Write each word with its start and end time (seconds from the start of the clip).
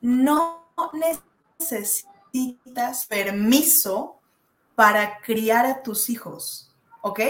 no 0.00 0.62
necesitas 1.58 3.06
permiso 3.06 4.16
para 4.74 5.20
criar 5.20 5.66
a 5.66 5.82
tus 5.82 6.10
hijos, 6.10 6.70
¿ok? 7.00 7.20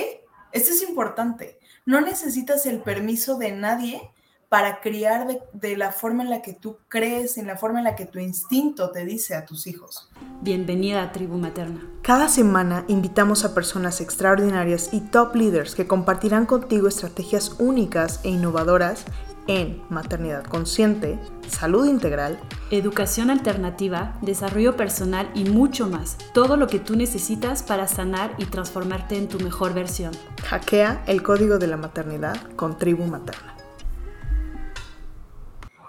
Esto 0.52 0.72
es 0.72 0.82
importante. 0.82 1.58
No 1.84 2.00
necesitas 2.00 2.66
el 2.66 2.80
permiso 2.80 3.38
de 3.38 3.52
nadie 3.52 4.10
para 4.48 4.80
criar 4.80 5.26
de, 5.52 5.76
la 5.76 5.92
forma 5.92 6.22
en 6.22 6.30
la 6.30 6.40
que 6.40 6.52
tú 6.52 6.78
crees, 6.88 7.36
en 7.36 7.46
la 7.46 7.56
forma 7.56 7.80
en 7.80 7.84
la 7.84 7.96
que 7.96 8.06
tu 8.06 8.18
instinto 8.18 8.90
te 8.90 9.04
dice 9.04 9.34
a 9.34 9.44
tus 9.44 9.66
hijos. 9.66 10.10
Bienvenida 10.40 11.02
a 11.02 11.12
Tribu 11.12 11.36
Materna. 11.36 11.80
Cada 12.02 12.28
semana 12.28 12.84
invitamos 12.88 13.44
a 13.44 13.54
personas 13.54 14.00
extraordinarias 14.00 14.90
y 14.92 15.00
top 15.00 15.34
leaders 15.34 15.74
que 15.74 15.86
compartirán 15.86 16.46
contigo 16.46 16.86
estrategias 16.88 17.56
únicas 17.58 18.20
e 18.24 18.30
innovadoras 18.30 19.04
en 19.46 19.82
maternidad 19.90 20.44
consciente, 20.44 21.18
salud 21.48 21.86
integral, 21.86 22.38
educación 22.70 23.30
alternativa, 23.30 24.16
desarrollo 24.22 24.76
personal 24.76 25.30
y 25.34 25.44
mucho 25.44 25.86
más. 25.86 26.18
Todo 26.32 26.56
lo 26.56 26.66
que 26.66 26.78
tú 26.78 26.96
necesitas 26.96 27.62
para 27.62 27.86
sanar 27.86 28.32
y 28.38 28.46
transformarte 28.46 29.16
en 29.16 29.28
tu 29.28 29.38
mejor 29.38 29.74
versión. 29.74 30.12
Hackea 30.44 31.02
el 31.06 31.22
código 31.22 31.58
de 31.58 31.66
la 31.66 31.76
maternidad 31.76 32.36
con 32.56 32.78
Tribu 32.78 33.04
Materna. 33.04 33.54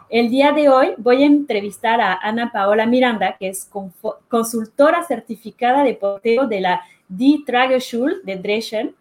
El 0.10 0.30
día 0.30 0.54
de 0.54 0.70
hoy 0.70 0.94
voy 0.98 1.24
a 1.24 1.26
entrevistar 1.26 2.00
a 2.00 2.14
Ana 2.14 2.50
Paola 2.54 2.86
Miranda, 2.86 3.36
que 3.38 3.50
es 3.50 3.70
consultora 4.30 5.04
certificada 5.04 5.84
de 5.84 5.96
porteo 5.96 6.48
de 6.48 6.62
la 6.62 6.82
Die 7.10 7.44
Trageschule 7.46 8.16
de 8.24 8.38
Dresden, 8.38 8.96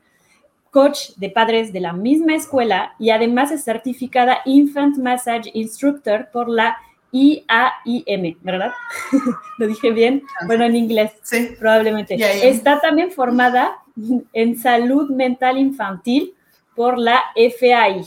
coach 0.77 1.12
de 1.16 1.30
padres 1.30 1.73
de 1.73 1.80
la 1.80 1.95
misma 1.95 2.35
escuela 2.35 2.93
y 2.98 3.09
además 3.09 3.51
es 3.51 3.65
certificada 3.65 4.43
Infant 4.45 4.98
Massage 4.98 5.51
Instructor 5.55 6.29
por 6.30 6.51
la 6.51 6.77
IAIM, 7.12 8.37
¿verdad? 8.43 8.73
¿Lo 9.59 9.69
dije 9.69 9.91
bien? 9.91 10.23
Bueno, 10.47 10.65
en 10.67 10.77
inglés, 10.77 11.12
sí. 11.23 11.56
probablemente. 11.59 12.17
Está 12.47 12.78
también 12.78 13.11
formada 13.11 13.78
en 14.34 14.59
salud 14.59 15.09
mental 15.09 15.56
infantil 15.56 16.34
por 16.75 16.98
la 16.98 17.22
FAI. 17.34 18.05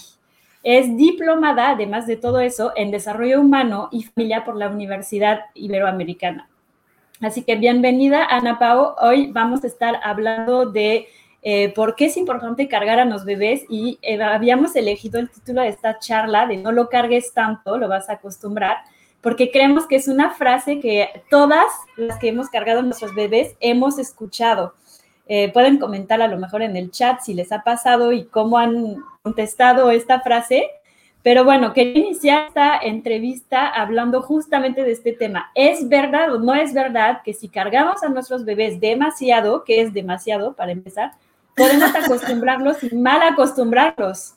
Es 0.61 0.95
diplomada, 0.95 1.71
además 1.71 2.05
de 2.05 2.17
todo 2.17 2.39
eso, 2.39 2.71
en 2.75 2.91
desarrollo 2.91 3.41
humano 3.41 3.89
y 3.91 4.03
familia 4.03 4.45
por 4.45 4.55
la 4.55 4.69
Universidad 4.69 5.45
Iberoamericana. 5.55 6.47
Así 7.19 7.41
que 7.41 7.55
bienvenida, 7.55 8.25
Ana 8.25 8.59
Pao. 8.59 8.95
Hoy 9.02 9.31
vamos 9.31 9.63
a 9.63 9.67
estar 9.67 9.99
hablando 10.03 10.67
de 10.67 11.08
eh, 11.41 11.73
por 11.73 11.95
qué 11.95 12.05
es 12.05 12.17
importante 12.17 12.67
cargar 12.67 12.99
a 12.99 13.05
los 13.05 13.23
bebés 13.23 13.63
y 13.69 13.97
eh, 14.01 14.21
habíamos 14.21 14.75
elegido 14.75 15.19
el 15.19 15.29
título 15.29 15.61
de 15.61 15.69
esta 15.69 15.97
charla 15.99 16.45
de 16.45 16.57
no 16.57 16.71
lo 16.71 16.89
cargues 16.89 17.33
tanto, 17.33 17.77
lo 17.77 17.87
vas 17.87 18.09
a 18.09 18.13
acostumbrar, 18.13 18.77
porque 19.21 19.49
creemos 19.51 19.87
que 19.87 19.95
es 19.95 20.07
una 20.07 20.31
frase 20.31 20.79
que 20.79 21.23
todas 21.29 21.67
las 21.95 22.17
que 22.19 22.29
hemos 22.29 22.49
cargado 22.49 22.79
a 22.79 22.83
nuestros 22.83 23.15
bebés 23.15 23.55
hemos 23.59 23.99
escuchado. 23.99 24.73
Eh, 25.27 25.51
pueden 25.53 25.77
comentar 25.77 26.21
a 26.21 26.27
lo 26.27 26.37
mejor 26.37 26.61
en 26.63 26.75
el 26.75 26.91
chat 26.91 27.21
si 27.21 27.33
les 27.33 27.51
ha 27.51 27.63
pasado 27.63 28.11
y 28.11 28.25
cómo 28.25 28.57
han 28.57 28.95
contestado 29.21 29.91
esta 29.91 30.21
frase. 30.21 30.69
Pero 31.21 31.43
bueno, 31.43 31.73
quería 31.73 32.03
iniciar 32.03 32.47
esta 32.47 32.77
entrevista 32.79 33.67
hablando 33.67 34.21
justamente 34.21 34.83
de 34.83 34.91
este 34.91 35.11
tema. 35.11 35.51
¿Es 35.53 35.87
verdad 35.87 36.33
o 36.33 36.39
no 36.39 36.55
es 36.55 36.73
verdad 36.73 37.21
que 37.23 37.33
si 37.33 37.49
cargamos 37.49 38.03
a 38.03 38.09
nuestros 38.09 38.45
bebés 38.45 38.79
demasiado, 38.79 39.63
que 39.65 39.81
es 39.81 39.93
demasiado 39.93 40.55
para 40.55 40.71
empezar, 40.71 41.11
podemos 41.59 41.95
acostumbrarlos 41.95 42.83
y 42.83 42.95
mal 42.95 43.21
acostumbrarlos? 43.21 44.33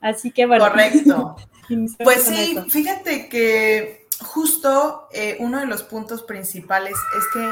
Así 0.00 0.30
que 0.30 0.46
bueno. 0.46 0.68
Correcto. 0.68 1.36
pues 2.04 2.24
sí, 2.24 2.58
fíjate 2.68 3.28
que 3.28 4.06
justo 4.20 5.08
eh, 5.12 5.36
uno 5.40 5.60
de 5.60 5.66
los 5.66 5.82
puntos 5.82 6.22
principales 6.22 6.96
es 7.18 7.24
que 7.32 7.50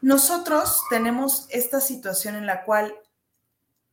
nosotros 0.00 0.82
tenemos 0.90 1.46
esta 1.50 1.80
situación 1.80 2.36
en 2.36 2.46
la 2.46 2.64
cual 2.64 2.94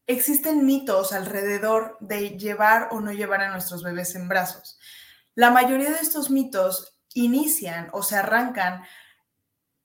existen 0.08 0.66
mitos 0.66 1.14
alrededor 1.14 1.98
de 2.02 2.38
llevar 2.38 2.90
o 2.92 3.00
no 3.00 3.12
llevar 3.12 3.42
a 3.42 3.52
nuestros 3.52 3.84
bebés 3.84 4.16
en 4.16 4.28
brazos. 4.28 4.78
La 5.36 5.50
mayoría 5.50 5.90
de 5.90 6.00
estos 6.02 6.30
mitos 6.30 6.96
inician 7.14 7.90
o 7.94 8.04
se 8.04 8.18
arrancan 8.18 8.84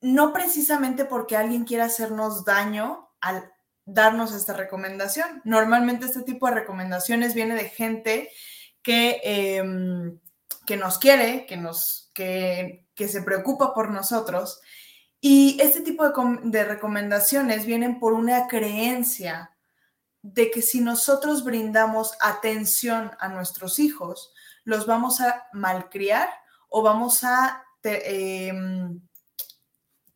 no 0.01 0.33
precisamente 0.33 1.05
porque 1.05 1.37
alguien 1.37 1.65
quiera 1.65 1.85
hacernos 1.85 2.45
daño 2.45 3.11
al 3.21 3.53
darnos 3.89 4.35
esta 4.35 4.53
recomendación. 4.53 5.41
Normalmente 5.45 6.07
este 6.07 6.23
tipo 6.23 6.47
de 6.47 6.55
recomendaciones 6.55 7.35
viene 7.35 7.55
de 7.55 7.69
gente 7.69 8.31
que, 8.83 9.21
em, 9.25 10.19
que 10.67 10.77
nos 10.77 10.99
quiere, 10.99 11.47
que, 11.47 11.57
nos, 11.57 12.11
que, 12.15 12.87
que 12.95 13.09
se 13.09 13.23
preocupa 13.23 13.75
por 13.75 13.91
nosotros 13.91 14.61
y 15.21 15.59
este 15.61 15.81
tipo 15.81 16.09
de, 16.45 16.65
recomendaciones 16.65 17.67
vienen 17.67 17.99
por 17.99 18.13
una 18.13 18.47
creencia 18.47 19.51
de 20.23 20.51
que 20.51 20.63
si 20.63 20.81
nosotros 20.81 21.45
brindamos 21.45 22.13
atención 22.21 23.11
a 23.19 23.29
nuestros 23.29 23.79
hijos, 23.81 24.33
los 24.65 24.87
vamos 24.87 25.21
a 25.21 25.49
malcriar 25.53 26.29
o 26.69 26.83
vamos 26.83 27.25
a 27.25 27.65
em, 27.83 29.01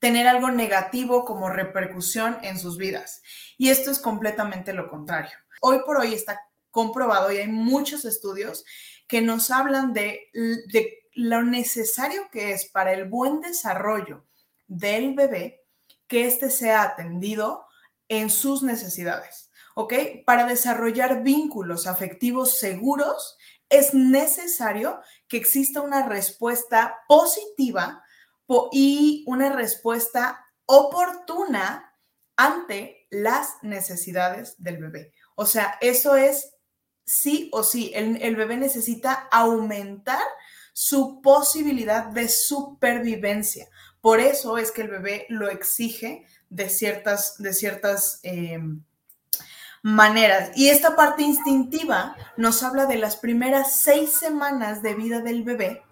tener 0.03 0.27
algo 0.27 0.51
negativo 0.51 1.25
como 1.25 1.49
repercusión 1.49 2.37
en 2.43 2.59
sus 2.59 2.77
vidas. 2.77 3.23
Y 3.57 3.71
esto 3.71 3.93
es 3.93 4.01
completamente 4.01 4.73
lo 4.73 4.91
contrario. 4.91 5.31
Hoy 5.61 5.79
por 5.87 5.97
hoy 5.99 6.13
está 6.13 6.41
comprobado 6.73 7.31
y 7.31 7.37
hay 7.37 7.47
muchos 7.47 8.05
estudios 8.05 8.65
que 9.07 9.23
nos 9.23 9.53
hablan 9.53 9.93
de, 9.93 10.29
lo 11.15 11.45
necesario 11.45 12.29
que 12.33 12.51
es 12.51 12.65
para 12.65 12.93
el 12.93 13.09
buen 13.09 13.41
desarrollo 13.43 14.27
del 14.67 15.15
bebé 15.15 15.63
que 16.09 16.27
éste 16.27 16.51
sea 16.51 16.83
atendido 16.83 17.65
en 18.09 18.29
sus 18.29 18.65
necesidades, 18.65 19.53
¿ok? 19.77 19.95
Para 20.27 20.47
desarrollar 20.47 21.23
vínculos 21.23 21.87
afectivos 21.87 22.59
seguros 22.59 23.37
es 23.69 23.95
necesario 23.95 25.01
que 25.29 25.37
exista 25.37 25.81
una 25.81 26.09
respuesta 26.09 26.97
positiva 27.07 28.03
y 28.71 29.25
una 29.27 29.53
respuesta 29.53 30.47
oportuna 30.67 31.95
ante 32.37 33.07
las 33.11 33.57
necesidades 33.63 34.55
del 34.63 34.79
bebé. 34.79 35.13
O 35.35 35.47
sea, 35.47 35.77
eso 35.81 36.17
es 36.17 36.55
sí 37.05 37.49
o 37.53 37.63
sí. 37.63 37.93
El, 37.95 38.21
el, 38.23 38.37
bebé 38.37 38.57
necesita 38.57 39.29
aumentar 39.31 40.23
su 40.73 41.21
posibilidad 41.21 42.07
de 42.07 42.29
supervivencia. 42.29 43.69
Por 44.01 44.21
eso 44.21 44.59
es 44.59 44.73
que 44.73 44.83
el 44.83 44.89
bebé 44.89 45.27
lo 45.29 45.49
exige 45.51 46.27
de 46.49 46.69
ciertas, 46.69 47.37
de 47.39 47.53
ciertas 47.55 48.21
em, 48.23 48.83
maneras. 49.83 50.51
Y 50.55 50.69
esta 50.69 50.97
parte 50.97 51.23
instintiva 51.23 52.17
nos 52.37 52.63
habla 52.63 52.87
de 52.87 52.97
las 52.97 53.17
primeras 53.17 53.81
seis 53.81 54.13
semanas 54.13 54.83
de 54.83 54.95
vida 54.95 55.21
del 55.21 55.45
bebé, 55.45 55.83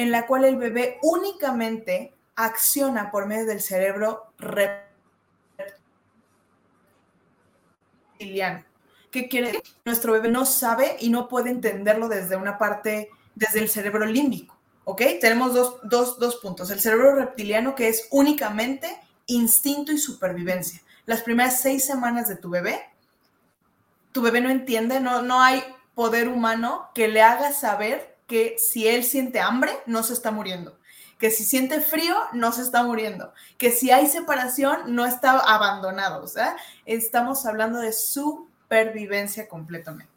en 0.00 0.10
la 0.10 0.26
cual 0.26 0.44
el 0.46 0.56
bebé 0.56 0.98
únicamente 1.02 2.14
acciona 2.36 3.10
por 3.10 3.26
medio 3.26 3.44
del 3.44 3.60
cerebro 3.60 4.32
reptiliano. 8.18 8.64
¿Qué 9.10 9.28
quiere 9.28 9.48
decir? 9.48 9.62
Nuestro 9.84 10.14
bebé 10.14 10.30
no 10.30 10.46
sabe 10.46 10.96
y 11.00 11.10
no 11.10 11.28
puede 11.28 11.50
entenderlo 11.50 12.08
desde 12.08 12.36
una 12.36 12.56
parte, 12.56 13.10
desde 13.34 13.58
el 13.58 13.68
cerebro 13.68 14.06
límbico. 14.06 14.58
¿ok? 14.84 15.02
Tenemos 15.20 15.52
dos, 15.82 16.36
puntos. 16.36 16.70
El 16.70 16.80
cerebro 16.80 17.14
reptiliano 17.14 17.74
que 17.74 17.88
es 17.88 18.08
únicamente 18.10 18.88
instinto 19.26 19.92
y 19.92 19.98
supervivencia. 19.98 20.80
Las 21.04 21.20
primeras 21.20 21.60
seis 21.60 21.84
semanas 21.84 22.26
de 22.26 22.36
tu 22.36 22.48
bebé, 22.48 22.80
tu 24.12 24.22
bebé 24.22 24.40
no 24.40 24.48
entiende, 24.48 24.98
no, 24.98 25.20
no 25.20 25.42
hay 25.42 25.62
poder 25.94 26.28
humano 26.28 26.88
que 26.94 27.08
le 27.08 27.20
haga 27.20 27.52
saber 27.52 28.09
que 28.30 28.54
si 28.58 28.86
él 28.86 29.02
siente 29.02 29.40
hambre, 29.40 29.72
no 29.86 30.04
se 30.04 30.12
está 30.12 30.30
muriendo. 30.30 30.78
Que 31.18 31.32
si 31.32 31.42
siente 31.42 31.80
frío, 31.80 32.14
no 32.32 32.52
se 32.52 32.62
está 32.62 32.84
muriendo. 32.84 33.32
Que 33.58 33.72
si 33.72 33.90
hay 33.90 34.06
separación, 34.06 34.94
no 34.94 35.04
está 35.04 35.32
abandonado. 35.40 36.22
O 36.22 36.28
sea, 36.28 36.56
estamos 36.86 37.44
hablando 37.44 37.80
de 37.80 37.92
supervivencia 37.92 39.48
completamente. 39.48 40.12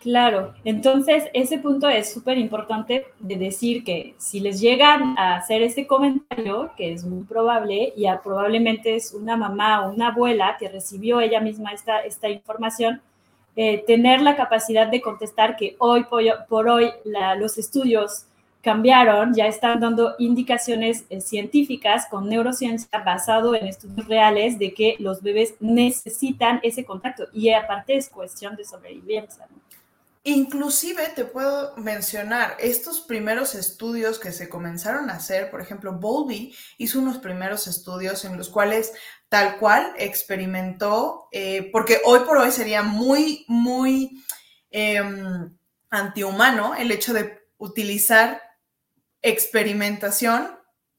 Claro, 0.00 0.54
entonces 0.64 1.24
ese 1.34 1.58
punto 1.58 1.86
es 1.86 2.10
súper 2.10 2.38
importante 2.38 3.04
de 3.18 3.36
decir 3.36 3.84
que 3.84 4.14
si 4.16 4.40
les 4.40 4.58
llegan 4.58 5.18
a 5.18 5.36
hacer 5.36 5.60
ese 5.60 5.86
comentario, 5.86 6.72
que 6.78 6.94
es 6.94 7.04
muy 7.04 7.24
probable, 7.24 7.92
y 7.94 8.06
probablemente 8.24 8.96
es 8.96 9.12
una 9.12 9.36
mamá 9.36 9.86
o 9.86 9.92
una 9.92 10.08
abuela 10.08 10.56
que 10.58 10.70
recibió 10.70 11.20
ella 11.20 11.40
misma 11.40 11.72
esta, 11.72 12.00
esta 12.00 12.30
información, 12.30 13.02
eh, 13.56 13.84
tener 13.86 14.22
la 14.22 14.36
capacidad 14.36 14.86
de 14.86 15.00
contestar 15.00 15.56
que 15.56 15.76
hoy 15.78 16.04
por, 16.48 16.68
hoy 16.68 16.90
los 17.38 17.58
estudios 17.58 18.26
cambiaron, 18.62 19.34
ya 19.34 19.46
están 19.46 19.80
dando 19.80 20.14
indicaciones 20.18 21.04
eh, 21.08 21.20
científicas 21.20 22.06
con 22.10 22.28
neurociencia 22.28 22.98
basado 23.04 23.54
en 23.54 23.66
estudios 23.66 24.06
reales 24.06 24.58
de 24.58 24.74
que 24.74 24.96
los 24.98 25.22
bebés 25.22 25.54
necesitan 25.60 26.60
ese 26.62 26.84
contacto 26.84 27.28
y 27.32 27.50
aparte 27.50 27.96
es 27.96 28.08
cuestión 28.08 28.56
de 28.56 28.64
sobrevivencia. 28.64 29.46
¿no? 29.50 29.60
Inclusive 30.24 31.08
te 31.16 31.24
puedo 31.24 31.74
mencionar 31.78 32.54
estos 32.60 33.00
primeros 33.00 33.54
estudios 33.54 34.18
que 34.18 34.32
se 34.32 34.50
comenzaron 34.50 35.08
a 35.08 35.14
hacer, 35.14 35.50
por 35.50 35.62
ejemplo, 35.62 35.94
Bowlby 35.94 36.54
hizo 36.76 36.98
unos 36.98 37.16
primeros 37.18 37.66
estudios 37.66 38.26
en 38.26 38.36
los 38.36 38.50
cuales 38.50 38.92
tal 39.30 39.58
cual 39.58 39.94
experimentó, 39.96 41.28
eh, 41.30 41.70
porque 41.72 42.00
hoy 42.04 42.20
por 42.26 42.36
hoy 42.36 42.50
sería 42.50 42.82
muy, 42.82 43.44
muy 43.46 44.24
em, 44.72 45.56
antihumano 45.88 46.74
el 46.74 46.90
hecho 46.90 47.14
de 47.14 47.40
utilizar 47.56 48.42
experimentación 49.22 50.50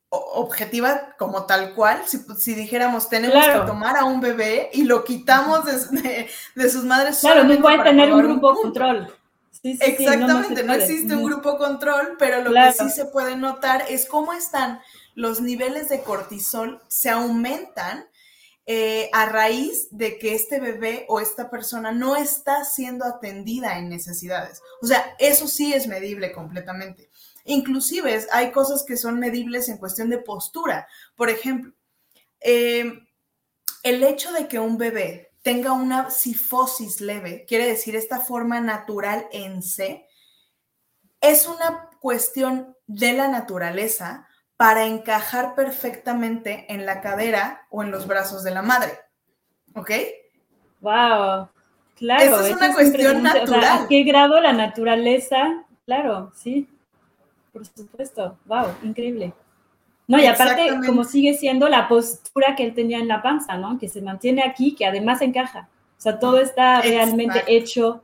objetiva 0.10 1.16
como 1.18 1.45
tal 1.45 1.74
cual, 1.74 2.04
si, 2.06 2.54
dijéramos 2.54 3.10
tenemos 3.10 3.45
que 3.45 3.60
tomar 3.66 3.98
a 3.98 4.06
un 4.06 4.22
bebé 4.22 4.69
y 4.74 4.84
lo 4.84 5.04
quitamos 5.04 5.66
de, 5.66 6.69
sus 6.69 6.86
madres. 6.86 7.19
Claro, 7.19 7.44
no 7.44 7.62
puede 7.62 7.84
tener 7.84 8.13
un 8.13 8.24
grupo 8.24 8.54
control. 8.56 9.13
Exactamente, 9.63 10.63
no, 10.63 10.74
existe 10.74 11.13
un 11.13 11.25
grupo 11.25 11.57
control, 11.57 12.16
pero 12.18 12.42
lo 12.42 12.51
que 12.51 12.72
sí 12.72 12.89
se 12.89 13.06
puede 13.06 13.36
notar 13.36 13.84
es 13.89 14.07
cómo 14.07 14.31
están 14.31 14.80
los 15.16 15.42
niveles 15.42 15.89
de 15.89 16.01
cortisol, 16.01 16.81
se 16.88 17.10
aumentan 17.10 18.06
eh, 18.74 19.10
a 19.12 19.26
raíz 19.26 19.90
de 19.92 20.18
que 20.18 20.34
este 20.34 20.62
bebé 20.62 21.06
o 21.10 21.20
esta 21.20 21.50
persona 21.50 21.92
no 21.92 22.16
está 22.16 22.64
siendo 22.64 23.04
atendida 23.04 23.78
en 23.78 23.90
necesidades. 23.90 24.62
O 24.82 24.88
sea, 24.88 25.14
eso 25.20 25.46
sí 25.50 25.74
es 25.74 25.88
medible 25.88 26.32
completamente. 26.32 27.10
Inclusive 27.44 28.26
hay 28.32 28.54
cosas 28.54 28.86
que 28.86 28.96
son 28.96 29.20
medibles 29.20 29.68
en 29.68 29.78
cuestión 29.78 30.10
de 30.10 30.20
postura. 30.20 30.88
Por 31.18 31.30
ejemplo, 31.30 31.74
eh, 32.40 32.94
el 33.84 34.04
hecho 34.06 34.32
de 34.32 34.48
que 34.48 34.58
un 34.58 34.78
bebé 34.78 35.34
tenga 35.42 35.74
una 35.74 36.10
sifosis 36.10 37.02
leve, 37.02 37.44
quiere 37.46 37.66
decir 37.66 37.98
esta 37.98 38.22
forma 38.22 38.62
natural 38.62 39.28
en 39.34 39.64
C, 39.64 40.08
es 41.20 41.46
una 41.46 41.90
cuestión 42.00 42.78
de 42.88 43.12
la 43.12 43.28
naturaleza 43.28 44.30
para 44.62 44.86
encajar 44.86 45.56
perfectamente 45.56 46.68
en 46.72 46.86
la 46.86 47.02
cadera 47.02 47.66
o 47.72 47.81
en 47.81 47.90
los 47.90 48.06
brazos 48.06 48.44
de 48.44 48.52
la 48.52 48.62
madre. 48.62 48.92
¿Ok? 49.74 49.90
Wow. 50.81 51.50
Claro. 51.96 52.22
Esa 52.22 52.48
es 52.48 52.56
una 52.56 52.72
cuestión 52.72 53.24
natural. 53.24 53.63
¿A 53.63 53.88
qué 53.88 54.04
grado 54.04 54.40
la 54.40 54.54
naturaleza? 54.54 55.66
Claro, 55.88 56.31
sí. 56.36 56.69
Por 57.52 57.66
supuesto. 57.66 58.38
Wow, 58.46 58.68
increíble. 58.84 59.34
No, 60.06 60.19
y 60.19 60.28
aparte, 60.28 60.69
como 60.86 61.06
sigue 61.06 61.34
siendo 61.34 61.68
la 61.68 61.88
postura 61.88 62.56
que 62.56 62.63
él 62.63 62.75
tenía 62.75 63.00
en 63.00 63.08
la 63.08 63.24
panza, 63.24 63.58
¿no? 63.58 63.80
Que 63.80 63.90
se 63.90 64.04
mantiene 64.04 64.44
aquí, 64.44 64.75
que 64.75 64.86
además 64.86 65.24
encaja. 65.24 65.69
O 65.98 66.02
sea, 66.02 66.19
todo 66.19 66.40
está 66.40 66.81
realmente 66.81 67.46
hecho 67.48 68.04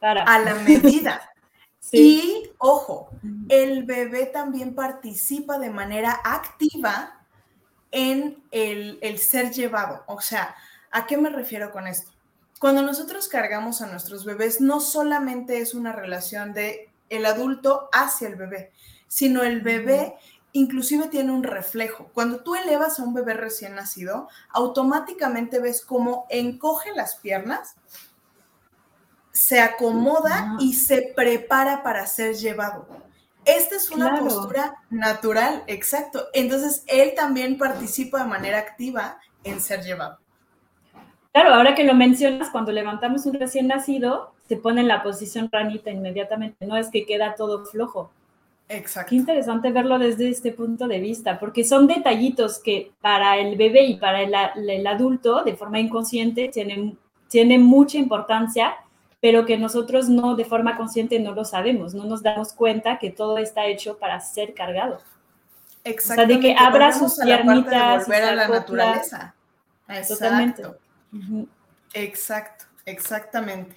para. 0.00 0.24
A 0.24 0.40
la 0.40 0.56
medida. 0.56 1.31
Y, 1.90 2.50
ojo, 2.58 3.10
el 3.48 3.84
bebé 3.84 4.26
también 4.26 4.74
participa 4.74 5.58
de 5.58 5.70
manera 5.70 6.20
activa 6.24 7.20
en 7.90 8.42
el, 8.50 8.98
el 9.02 9.18
ser 9.18 9.52
llevado. 9.52 10.04
O 10.06 10.20
sea, 10.20 10.54
¿a 10.90 11.06
qué 11.06 11.16
me 11.16 11.28
refiero 11.28 11.72
con 11.72 11.86
esto? 11.86 12.12
Cuando 12.60 12.82
nosotros 12.82 13.28
cargamos 13.28 13.82
a 13.82 13.88
nuestros 13.88 14.24
bebés, 14.24 14.60
no 14.60 14.80
solamente 14.80 15.58
es 15.58 15.74
una 15.74 15.92
relación 15.92 16.52
de 16.52 16.88
el 17.10 17.26
adulto 17.26 17.88
hacia 17.92 18.28
el 18.28 18.36
bebé, 18.36 18.72
sino 19.08 19.42
el 19.42 19.60
bebé 19.60 20.14
inclusive 20.52 21.08
tiene 21.08 21.32
un 21.32 21.42
reflejo. 21.42 22.10
Cuando 22.12 22.40
tú 22.40 22.54
elevas 22.54 22.98
a 22.98 23.04
un 23.04 23.14
bebé 23.14 23.34
recién 23.34 23.74
nacido, 23.74 24.28
automáticamente 24.50 25.60
ves 25.60 25.82
cómo 25.82 26.26
encoge 26.28 26.92
las 26.92 27.16
piernas, 27.16 27.74
se 29.32 29.60
acomoda 29.60 30.56
y 30.60 30.74
se 30.74 31.12
prepara 31.16 31.82
para 31.82 32.06
ser 32.06 32.34
llevado. 32.36 32.86
Esta 33.44 33.74
es 33.74 33.90
una 33.90 34.20
postura 34.20 34.76
natural, 34.90 35.64
exacto. 35.66 36.26
Entonces, 36.32 36.84
él 36.86 37.12
también 37.16 37.58
participa 37.58 38.22
de 38.22 38.28
manera 38.28 38.58
activa 38.58 39.18
en 39.42 39.60
ser 39.60 39.82
llevado. 39.82 40.18
Claro, 41.32 41.54
ahora 41.54 41.74
que 41.74 41.84
lo 41.84 41.94
mencionas, 41.94 42.50
cuando 42.50 42.72
levantamos 42.72 43.26
un 43.26 43.34
recién 43.34 43.66
nacido, 43.66 44.34
se 44.48 44.56
pone 44.56 44.82
en 44.82 44.88
la 44.88 45.02
posición 45.02 45.48
ranita 45.50 45.90
inmediatamente, 45.90 46.66
no 46.66 46.76
es 46.76 46.90
que 46.90 47.06
queda 47.06 47.34
todo 47.34 47.64
flojo. 47.64 48.10
Exacto. 48.68 49.10
Qué 49.10 49.16
interesante 49.16 49.72
verlo 49.72 49.98
desde 49.98 50.28
este 50.28 50.52
punto 50.52 50.86
de 50.86 51.00
vista, 51.00 51.38
porque 51.40 51.64
son 51.64 51.86
detallitos 51.86 52.58
que 52.58 52.92
para 53.00 53.38
el 53.38 53.56
bebé 53.56 53.84
y 53.84 53.96
para 53.96 54.22
el, 54.22 54.86
adulto, 54.86 55.42
de 55.42 55.56
forma 55.56 55.80
inconsciente, 55.80 56.48
tienen, 56.48 56.98
tienen 57.28 57.62
mucha 57.62 57.98
importancia, 57.98 58.74
pero 59.22 59.46
que 59.46 59.56
nosotros 59.56 60.08
no, 60.08 60.34
de 60.34 60.44
forma 60.44 60.76
consciente, 60.76 61.20
no 61.20 61.32
lo 61.32 61.44
sabemos, 61.44 61.94
no 61.94 62.04
nos 62.04 62.24
damos 62.24 62.52
cuenta 62.52 62.98
que 62.98 63.10
todo 63.10 63.38
está 63.38 63.66
hecho 63.66 63.96
para 63.98 64.18
ser 64.18 64.52
cargado. 64.52 65.00
Exacto. 65.84 66.22
O 66.22 66.26
sea, 66.26 66.36
de 66.36 66.40
que 66.40 66.56
abra 66.58 66.92
sus 66.92 67.14
piernitas. 67.14 68.04
volver 68.04 68.24
a 68.24 68.34
la 68.34 68.48
naturaleza. 68.48 69.34
Exacto. 69.88 70.14
Totalmente. 70.14 70.62
Exacto, 71.94 72.64
exactamente. 72.84 73.76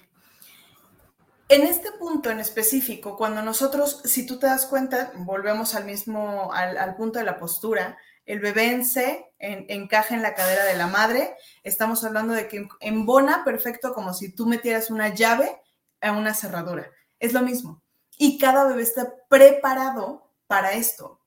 En 1.48 1.62
este 1.62 1.92
punto 1.92 2.28
en 2.28 2.40
específico, 2.40 3.16
cuando 3.16 3.40
nosotros, 3.40 4.00
si 4.04 4.26
tú 4.26 4.40
te 4.40 4.48
das 4.48 4.66
cuenta, 4.66 5.12
volvemos 5.14 5.76
al 5.76 5.84
mismo, 5.84 6.52
al, 6.52 6.96
punto 6.96 7.20
de 7.20 7.24
la 7.24 7.38
postura, 7.38 7.96
el 8.26 8.40
bebé 8.40 8.72
en 8.72 8.84
C 8.84 9.32
encaja 9.38 10.14
en 10.14 10.22
la 10.22 10.34
cadera 10.34 10.64
de 10.64 10.76
la 10.76 10.88
madre, 10.88 11.36
estamos 11.62 12.04
hablando 12.04 12.34
de 12.34 12.48
que 12.48 12.68
embona 12.80 13.44
perfecto 13.44 13.94
como 13.94 14.12
si 14.12 14.32
tú 14.32 14.46
metieras 14.46 14.90
una 14.90 15.14
llave 15.14 15.60
a 16.00 16.12
una 16.12 16.34
cerradura. 16.34 16.90
Es 17.20 17.32
lo 17.32 17.42
mismo. 17.42 17.80
Y 18.18 18.38
cada 18.38 18.64
bebé 18.64 18.82
está 18.82 19.12
preparado 19.28 20.28
para 20.46 20.72
esto. 20.72 21.20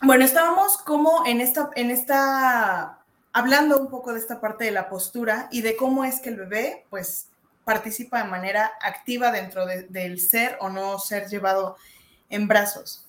Bueno, 0.00 0.24
estábamos 0.24 0.78
como 0.78 1.24
en 1.26 1.40
esta, 1.40 1.70
en 1.74 1.90
esta, 1.90 3.04
hablando 3.32 3.78
un 3.78 3.88
poco 3.88 4.12
de 4.12 4.18
esta 4.18 4.40
parte 4.40 4.64
de 4.64 4.72
la 4.72 4.88
postura 4.88 5.48
y 5.52 5.62
de 5.62 5.76
cómo 5.76 6.04
es 6.04 6.20
que 6.20 6.30
el 6.30 6.36
bebé, 6.36 6.86
pues, 6.90 7.28
participa 7.64 8.22
de 8.22 8.28
manera 8.28 8.72
activa 8.80 9.30
dentro 9.30 9.66
del 9.66 10.20
ser 10.20 10.56
o 10.60 10.68
no 10.68 10.98
ser 10.98 11.28
llevado 11.28 11.76
en 12.28 12.48
brazos. 12.48 13.06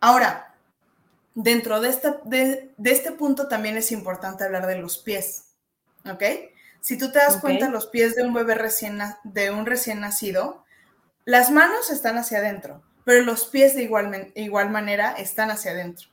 Ahora, 0.00 0.53
dentro 1.34 1.80
de 1.80 1.88
este, 1.88 2.14
de, 2.24 2.74
este 2.84 3.12
punto 3.12 3.48
también 3.48 3.76
es 3.76 3.92
importante 3.92 4.44
hablar 4.44 4.66
de 4.66 4.78
los 4.78 4.98
pies, 4.98 5.54
¿ok? 6.08 6.22
Si 6.80 6.98
tú 6.98 7.10
te 7.10 7.18
das 7.18 7.38
cuenta, 7.38 7.68
los 7.68 7.86
pies 7.86 8.14
de 8.14 8.24
un 8.24 8.34
bebé 8.34 8.54
recién, 8.54 8.98
de 9.24 9.50
un 9.50 9.66
recién 9.66 10.00
nacido, 10.00 10.64
las 11.24 11.50
manos 11.50 11.90
están 11.90 12.18
hacia 12.18 12.38
adentro, 12.38 12.82
pero 13.04 13.22
los 13.22 13.46
pies 13.46 13.74
de 13.74 13.82
igual, 13.82 14.32
igual 14.34 14.70
manera 14.70 15.12
están 15.12 15.50
hacia 15.50 15.72
adentro, 15.72 16.08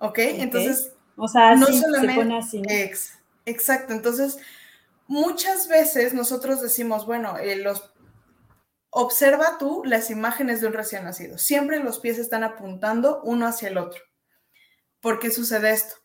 ¿ok? 0.00 0.18
Entonces, 0.18 0.92
o 1.16 1.28
sea, 1.28 1.54
no 1.54 1.66
solamente, 1.66 2.12
se 2.12 2.18
pone 2.18 2.38
así. 2.38 2.62
exacto, 3.46 3.92
entonces 3.92 4.38
muchas 5.06 5.68
veces 5.68 6.12
nosotros 6.12 6.60
decimos, 6.60 7.06
bueno, 7.06 7.38
eh, 7.38 7.56
los, 7.56 7.92
observa 8.90 9.58
tú 9.58 9.82
las 9.84 10.10
imágenes 10.10 10.60
de 10.60 10.66
un 10.66 10.72
recién 10.72 11.04
nacido. 11.04 11.38
Siempre 11.38 11.80
los 11.80 11.98
pies 11.98 12.18
están 12.18 12.44
apuntando 12.44 13.22
uno 13.22 13.46
hacia 13.46 13.68
el 13.68 13.78
otro. 13.78 14.00
¿Por 15.04 15.18
qué 15.18 15.30
sucede 15.30 15.70
esto? 15.70 15.96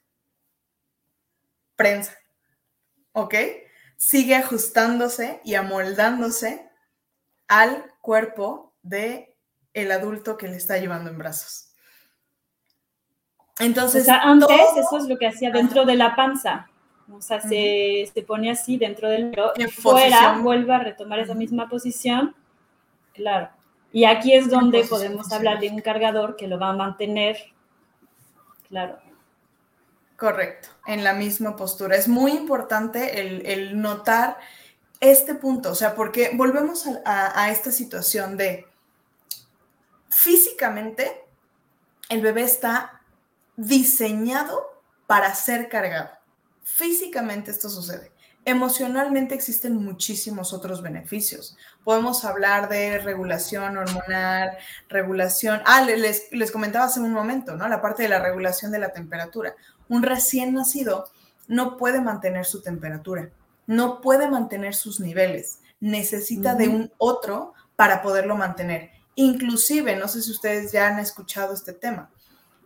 Prensa. 1.78 2.12
¿Ok? 3.14 3.34
Sigue 3.96 4.36
ajustándose 4.36 5.40
y 5.46 5.56
amoldándose 5.56 6.70
al 7.48 7.86
cuerpo 8.02 8.74
de 8.82 9.38
el 9.74 9.94
adulto 9.94 10.36
que 10.36 10.50
le 10.50 10.58
está 10.58 10.80
llevando 10.80 11.10
en 11.10 11.18
brazos. 11.18 11.72
Entonces, 13.60 14.06
antes 14.10 14.50
eso 14.76 14.98
es 14.98 15.06
lo 15.06 15.18
que 15.18 15.28
hacía 15.28 15.50
dentro 15.50 15.86
de 15.86 15.96
la 15.96 16.14
panza. 16.18 16.70
O 17.10 17.22
sea, 17.22 17.40
se, 17.40 18.12
pone 18.28 18.52
así 18.52 18.78
dentro 18.78 19.08
del 19.08 19.32
y 19.56 19.64
fuera 19.68 20.40
vuelve 20.40 20.74
a 20.74 20.80
retomar 20.80 21.20
esa 21.20 21.36
misma 21.36 21.70
posición. 21.70 22.36
Claro. 23.14 23.50
Y 23.94 24.04
aquí 24.04 24.34
es 24.34 24.50
donde 24.50 24.84
podemos 24.84 25.32
hablar 25.32 25.62
de 25.62 25.70
un 25.70 25.80
cargador 25.80 26.36
que 26.36 26.50
lo 26.50 26.60
va 26.60 26.72
a 26.72 26.74
mantener. 26.74 27.38
Claro. 28.70 29.00
Correcto, 30.18 30.70
en 30.86 31.04
la 31.04 31.14
misma 31.14 31.56
postura. 31.56 31.96
Es 31.96 32.08
muy 32.08 32.32
importante 32.32 33.20
el, 33.54 33.82
notar 33.82 34.38
este 35.00 35.34
punto, 35.36 35.72
o 35.72 35.76
sea, 35.76 35.96
porque 35.96 36.32
volvemos 36.34 36.86
a 37.06 37.50
esta 37.52 37.72
situación 37.72 38.36
de 38.36 38.68
físicamente 40.10 41.24
el 42.10 42.22
bebé 42.22 42.42
está 42.42 43.02
diseñado 43.56 44.82
para 45.08 45.34
ser 45.36 45.70
cargado. 45.70 46.10
Físicamente 46.64 47.52
esto 47.52 47.70
sucede. 47.70 48.12
Emocionalmente 48.46 49.36
existen 49.36 49.76
muchísimos 49.76 50.54
otros 50.54 50.82
beneficios. 50.82 51.56
Podemos 51.84 52.26
hablar 52.26 52.70
de 52.70 53.00
regulación 53.00 53.78
hormonal, 53.78 54.58
regulación. 54.88 55.62
Ah, 55.66 55.82
les, 55.82 56.32
les 56.32 56.52
comentaba 56.52 56.86
hace 56.86 57.00
un 57.00 57.14
momento, 57.14 57.56
¿no? 57.56 57.68
La 57.68 57.82
parte 57.82 58.04
de 58.04 58.10
la 58.10 58.20
regulación 58.20 58.72
de 58.72 58.80
la 58.80 58.94
temperatura. 58.94 59.56
Un 59.88 60.04
recién 60.04 60.54
nacido 60.54 61.10
no 61.48 61.78
puede 61.78 62.00
mantener 62.00 62.46
su 62.46 62.62
temperatura, 62.62 63.30
no 63.68 64.02
puede 64.02 64.30
mantener 64.30 64.76
sus 64.76 65.00
niveles. 65.00 65.60
Necesita 65.80 66.56
de 66.56 66.70
un 66.70 66.92
otro 66.98 67.54
para 67.76 68.02
poderlo 68.02 68.36
mantener. 68.36 68.92
Inclusive, 69.16 69.96
no 69.96 70.08
sé 70.08 70.22
si 70.22 70.32
ustedes 70.32 70.72
ya 70.72 70.88
han 70.88 71.00
escuchado 71.00 71.54
este 71.54 71.74
tema, 71.74 72.10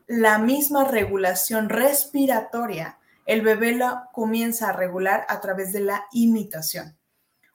la 0.08 0.38
misma 0.38 0.84
regulación 0.84 1.70
respiratoria, 1.70 2.98
el 3.26 3.42
bebé 3.42 3.76
la 3.76 4.10
comienza 4.12 4.70
a 4.70 4.74
regular 4.74 5.26
a 5.30 5.40
través 5.42 5.74
de 5.74 5.80
la 5.82 6.06
imitación. 6.12 6.98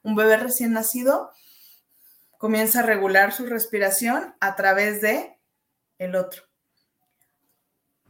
Un 0.03 0.15
bebé 0.15 0.37
recién 0.37 0.73
nacido 0.73 1.31
comienza 2.39 2.81
a 2.81 2.83
regular 2.83 3.33
su 3.33 3.47
respiración 3.47 4.35
a 4.41 4.57
través 4.57 5.01
de 5.01 5.39
el 5.99 6.15
otro. 6.15 6.45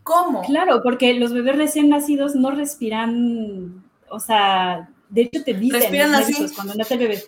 ¿Cómo? 0.02 0.42
Claro, 0.42 0.82
porque 0.82 1.14
los 1.14 1.32
bebés 1.32 1.56
recién 1.56 1.88
nacidos 1.88 2.34
no 2.34 2.50
respiran, 2.50 3.84
o 4.08 4.20
sea, 4.20 4.90
de 5.08 5.22
hecho 5.22 5.44
te 5.44 5.54
dicen 5.54 5.80
respiran 5.80 6.14
así. 6.14 6.54
cuando 6.54 6.74
nace 6.74 6.94
el 6.94 7.00
bebé. 7.00 7.24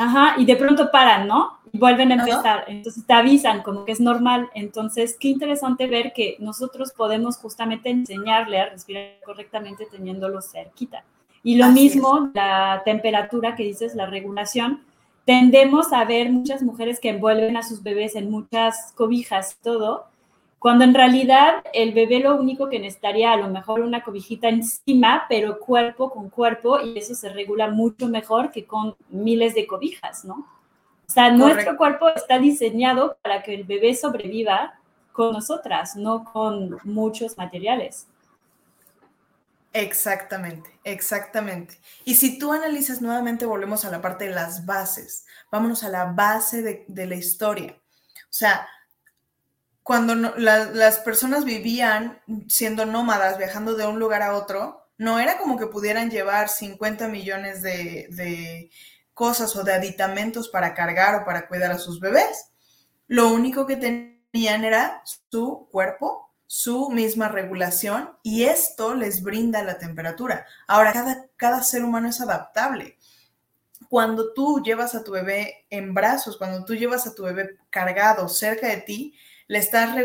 Ajá, 0.00 0.34
y 0.38 0.46
de 0.46 0.56
pronto 0.56 0.90
paran, 0.90 1.28
¿no? 1.28 1.58
Y 1.72 1.78
vuelven 1.78 2.10
a 2.10 2.14
empezar. 2.14 2.64
Entonces 2.68 3.06
te 3.06 3.12
avisan 3.12 3.62
como 3.62 3.84
que 3.84 3.92
es 3.92 4.00
normal. 4.00 4.48
Entonces, 4.54 5.14
qué 5.20 5.28
interesante 5.28 5.86
ver 5.86 6.14
que 6.14 6.36
nosotros 6.38 6.92
podemos 6.92 7.36
justamente 7.36 7.90
enseñarle 7.90 8.60
a 8.60 8.70
respirar 8.70 9.18
correctamente 9.24 9.86
teniéndolo 9.90 10.40
cerquita. 10.40 11.04
Y 11.42 11.56
lo 11.56 11.68
mismo, 11.68 12.30
la 12.32 12.80
temperatura 12.84 13.56
que 13.56 13.64
dices, 13.64 13.94
la 13.94 14.06
regulación, 14.06 14.82
tendemos 15.26 15.92
a 15.92 16.04
ver 16.06 16.30
muchas 16.30 16.62
mujeres 16.62 16.98
que 16.98 17.10
envuelven 17.10 17.58
a 17.58 17.62
sus 17.62 17.82
bebés 17.82 18.16
en 18.16 18.30
muchas 18.30 18.92
cobijas, 18.96 19.58
todo, 19.62 20.06
cuando 20.60 20.84
en 20.84 20.94
realidad 20.94 21.64
el 21.72 21.92
bebé 21.92 22.20
lo 22.20 22.36
único 22.36 22.68
que 22.68 22.78
necesitaría 22.78 23.32
a 23.32 23.36
lo 23.36 23.48
mejor 23.48 23.80
una 23.80 24.04
cobijita 24.04 24.48
encima, 24.48 25.24
pero 25.26 25.58
cuerpo 25.58 26.10
con 26.10 26.28
cuerpo, 26.28 26.78
y 26.80 26.98
eso 26.98 27.14
se 27.14 27.30
regula 27.30 27.68
mucho 27.68 28.06
mejor 28.08 28.52
que 28.52 28.66
con 28.66 28.94
miles 29.08 29.54
de 29.54 29.66
cobijas, 29.66 30.24
¿no? 30.24 30.46
O 31.08 31.12
sea, 31.12 31.30
nuestro 31.32 31.76
cuerpo 31.78 32.10
está 32.10 32.38
diseñado 32.38 33.16
para 33.22 33.42
que 33.42 33.54
el 33.54 33.64
bebé 33.64 33.96
sobreviva 33.96 34.78
con 35.12 35.32
nosotras, 35.32 35.96
no 35.96 36.24
con 36.24 36.78
muchos 36.84 37.36
materiales. 37.38 38.06
Exactamente, 39.72 40.70
exactamente. 40.84 41.78
Y 42.04 42.16
si 42.16 42.38
tú 42.38 42.52
analizas 42.52 43.00
nuevamente, 43.00 43.46
volvemos 43.46 43.84
a 43.84 43.90
la 43.90 44.02
parte 44.02 44.26
de 44.26 44.34
las 44.34 44.66
bases, 44.66 45.24
vámonos 45.50 45.84
a 45.84 45.88
la 45.88 46.04
base 46.12 46.84
de, 46.86 47.06
la 47.06 47.14
historia. 47.14 47.76
O 47.76 48.32
sea, 48.32 48.68
cuando 49.90 50.14
las 50.14 50.98
personas 51.00 51.44
vivían 51.44 52.20
siendo 52.46 52.86
nómadas, 52.86 53.38
viajando 53.38 53.74
de 53.74 53.88
un 53.88 53.98
lugar 53.98 54.22
a 54.22 54.36
otro, 54.36 54.86
no 54.98 55.18
era 55.18 55.36
como 55.36 55.58
que 55.58 55.66
pudieran 55.66 56.12
llevar 56.12 56.48
50 56.48 57.08
millones 57.08 57.60
de, 57.60 58.06
de 58.10 58.70
cosas 59.14 59.56
o 59.56 59.64
de 59.64 59.72
aditamentos 59.72 60.48
para 60.48 60.74
cargar 60.74 61.16
o 61.16 61.24
para 61.24 61.48
cuidar 61.48 61.72
a 61.72 61.78
sus 61.78 61.98
bebés. 61.98 62.52
Lo 63.08 63.32
único 63.32 63.66
que 63.66 63.74
tenían 63.74 64.64
era 64.64 65.02
su 65.28 65.68
cuerpo 65.72 66.30
su 66.46 66.90
misma 66.90 67.26
regulación 67.26 68.12
y 68.22 68.44
esto 68.44 68.94
les 68.94 69.24
brinda 69.24 69.64
la 69.64 69.78
temperatura. 69.78 70.46
Ahora, 70.68 70.92
cada, 70.92 71.26
cada 71.34 71.64
ser 71.64 71.82
humano 71.82 72.08
es 72.08 72.20
adaptable. 72.20 72.96
Cuando 73.88 74.32
tú 74.34 74.62
llevas 74.62 74.94
a 74.94 75.02
tu 75.02 75.10
bebé 75.10 75.66
en 75.68 75.94
brazos, 75.94 76.36
cuando 76.36 76.64
tú 76.64 76.76
llevas 76.76 77.08
a 77.08 77.14
tu 77.16 77.24
bebé 77.24 77.58
cargado 77.70 78.28
cerca 78.28 78.68
de 78.68 78.76
ti, 78.76 79.16
le, 79.50 79.58
estás, 79.58 79.96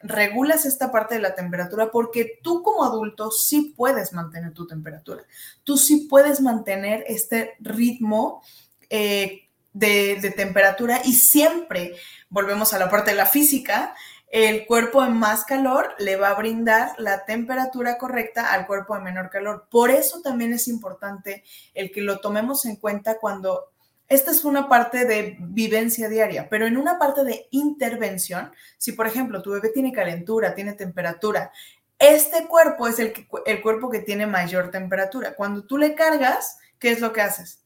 regulas 0.00 0.64
esta 0.64 0.92
parte 0.92 1.16
de 1.16 1.20
la 1.20 1.34
temperatura 1.34 1.90
porque 1.90 2.38
tú 2.40 2.62
como 2.62 2.84
adulto 2.84 3.32
sí 3.32 3.74
puedes 3.76 4.12
mantener 4.12 4.54
tu 4.54 4.64
temperatura. 4.64 5.24
Tú 5.64 5.76
sí 5.76 6.06
puedes 6.08 6.40
mantener 6.40 7.02
este 7.08 7.56
ritmo 7.58 8.44
eh, 8.88 9.48
de, 9.72 10.20
de 10.22 10.30
temperatura 10.30 11.00
y 11.04 11.14
siempre, 11.14 11.96
volvemos 12.28 12.72
a 12.74 12.78
la 12.78 12.88
parte 12.88 13.10
de 13.10 13.16
la 13.16 13.26
física, 13.26 13.92
el 14.28 14.66
cuerpo 14.66 15.04
en 15.04 15.14
más 15.16 15.44
calor 15.44 15.96
le 15.98 16.14
va 16.14 16.28
a 16.28 16.38
brindar 16.38 16.92
la 16.98 17.24
temperatura 17.24 17.98
correcta 17.98 18.52
al 18.52 18.68
cuerpo 18.68 18.94
de 18.94 19.00
menor 19.00 19.30
calor. 19.30 19.66
Por 19.68 19.90
eso 19.90 20.22
también 20.22 20.52
es 20.52 20.68
importante 20.68 21.42
el 21.74 21.90
que 21.90 22.02
lo 22.02 22.20
tomemos 22.20 22.64
en 22.66 22.76
cuenta 22.76 23.18
cuando 23.18 23.72
esta 24.08 24.30
es 24.30 24.44
una 24.44 24.68
parte 24.68 25.04
de 25.04 25.36
vivencia 25.40 26.08
diaria, 26.08 26.48
pero 26.48 26.66
en 26.66 26.76
una 26.76 26.98
parte 26.98 27.24
de 27.24 27.48
intervención, 27.50 28.52
si 28.78 28.92
por 28.92 29.06
ejemplo 29.06 29.42
tu 29.42 29.50
bebé 29.50 29.70
tiene 29.70 29.92
calentura, 29.92 30.54
tiene 30.54 30.74
temperatura, 30.74 31.50
este 31.98 32.46
cuerpo 32.46 32.86
es 32.86 32.98
el, 32.98 33.12
el 33.46 33.62
cuerpo 33.62 33.90
que 33.90 34.00
tiene 34.00 34.26
mayor 34.26 34.70
temperatura. 34.70 35.34
Cuando 35.34 35.64
tú 35.64 35.78
le 35.78 35.94
cargas, 35.94 36.58
¿qué 36.78 36.92
es 36.92 37.00
lo 37.00 37.12
que 37.12 37.22
haces? 37.22 37.64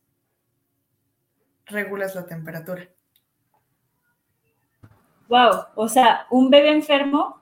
Regulas 1.67 2.15
la 2.15 2.27
temperatura. 2.27 2.89
Wow, 5.29 5.67
o 5.75 5.89
sea, 5.89 6.27
un 6.31 6.51
bebé 6.51 6.73
enfermo 6.73 7.41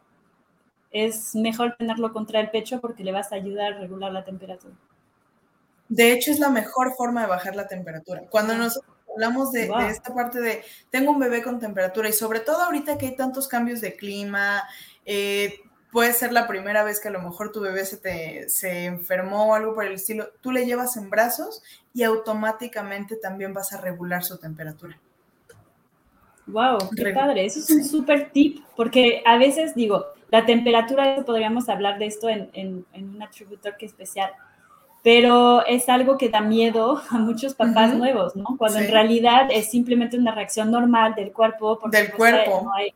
es 0.91 1.35
mejor 1.35 1.77
tenerlo 1.79 2.13
contra 2.13 2.41
el 2.41 2.51
pecho 2.51 2.81
porque 2.81 3.05
le 3.05 3.13
vas 3.13 3.33
a 3.33 3.37
ayudar 3.37 3.75
a 3.75 3.79
regular 3.79 4.13
la 4.13 4.25
temperatura. 4.25 4.75
De 5.89 6.13
hecho, 6.13 6.31
es 6.31 6.39
la 6.39 6.51
mejor 6.51 6.95
forma 6.95 7.23
de 7.23 7.29
bajar 7.29 7.57
la 7.57 7.67
temperatura. 7.67 8.23
Cuando 8.31 8.55
nosotros 8.55 8.95
hablamos 9.13 9.53
de, 9.53 9.71
esta 9.89 10.15
parte 10.15 10.41
de 10.41 10.63
tengo 10.91 11.13
un 11.13 11.19
bebé 11.19 11.43
con 11.43 11.59
temperatura 11.59 12.09
y 12.09 12.13
sobre 12.13 12.41
todo 12.41 12.63
ahorita 12.63 12.99
que 12.99 13.07
hay 13.07 13.17
tantos 13.17 13.49
cambios 13.49 13.81
de 13.81 13.97
clima, 13.97 14.63
eh, 15.07 15.61
puede 15.91 16.13
ser 16.13 16.33
la 16.33 16.47
primera 16.47 16.85
vez 16.85 17.01
que 17.01 17.09
a 17.09 17.13
lo 17.13 17.23
mejor 17.23 17.51
tu 17.51 17.61
bebé 17.61 17.85
se, 17.85 17.97
te, 17.97 18.49
se 18.49 18.85
enfermó 18.85 19.51
o 19.51 19.55
algo 19.55 19.75
por 19.75 19.85
el 19.85 19.95
estilo, 19.95 20.29
tú 20.41 20.53
le 20.53 20.67
llevas 20.67 20.97
en 20.97 21.11
brazos 21.11 21.63
y 21.95 22.03
automáticamente 22.03 23.17
también 23.17 23.55
vas 23.55 23.73
a 23.73 23.81
regular 23.81 24.23
su 24.23 24.39
temperatura. 24.39 24.99
Wow, 26.49 26.79
qué 26.97 27.13
padre. 27.13 27.45
Eso 27.45 27.61
es 27.61 27.71
un 27.71 27.85
súper 27.85 28.31
tip, 28.33 28.65
porque 28.75 29.23
a 29.27 29.37
veces 29.37 29.75
digo, 29.75 30.07
la 30.31 30.47
temperatura, 30.47 31.23
podríamos 31.25 31.69
hablar 31.69 31.99
de 31.99 32.07
esto 32.07 32.29
en, 32.29 32.51
en, 32.53 32.85
un 32.95 33.23
atributor 33.23 33.77
que 33.77 33.87
especial, 33.87 34.31
pero 35.03 35.65
es 35.67 35.89
algo 35.89 36.19
que 36.19 36.29
da 36.29 36.41
miedo 36.41 37.01
a 37.11 37.19
muchos 37.19 37.55
papás 37.55 37.95
nuevos, 37.95 38.37
¿no? 38.37 38.57
Cuando 38.59 38.79
en 38.79 38.91
realidad 38.91 39.49
es 39.51 39.71
simplemente 39.71 40.19
una 40.19 40.35
reacción 40.35 40.71
normal 40.71 41.15
del 41.15 41.33
cuerpo. 41.33 41.79
Porque 41.79 41.99
del 41.99 42.13
cuerpo. 42.13 42.63
No 42.65 42.75
hay 42.75 42.93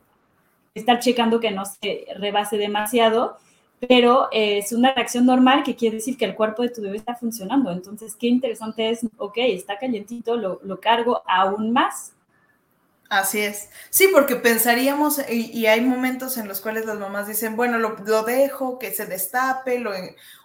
estar 0.75 0.99
checando 1.01 1.39
que 1.39 1.51
no 1.51 1.65
se 1.67 2.07
rebase 2.17 2.57
demasiado, 2.57 3.37
pero 3.79 4.29
es 4.33 4.73
una 4.73 4.95
reacción 4.95 5.27
normal 5.27 5.63
que 5.63 5.77
quiere 5.77 5.97
decir 5.97 6.17
que 6.17 6.25
el 6.25 6.35
cuerpo 6.35 6.63
de 6.63 6.71
tu 6.71 6.81
bebé 6.81 6.97
está 6.97 7.15
funcionando. 7.15 7.71
Entonces, 7.71 8.15
qué 8.15 8.29
interesante 8.29 8.89
es, 8.91 9.07
ok, 9.19 9.37
está 9.39 9.79
calientito, 9.79 10.37
lo, 10.37 10.61
lo 10.63 10.81
cargo 10.81 11.23
aún 11.27 11.73
más 11.73 12.13
Así 13.13 13.43
es. 13.43 13.69
Sí, 13.91 14.09
porque 14.11 14.37
pensaríamos, 14.37 15.21
y, 15.29 15.67
hay 15.67 15.83
momentos 15.83 16.39
en 16.39 16.49
los 16.49 16.63
cuales 16.63 16.87
las 16.87 16.99
mamás 16.99 17.27
dicen, 17.27 17.57
bueno, 17.57 17.77
lo, 17.77 18.23
dejo, 18.23 18.79
que 18.79 18.91
se 18.91 19.05
destape, 19.05 19.79
lo, 19.81 19.93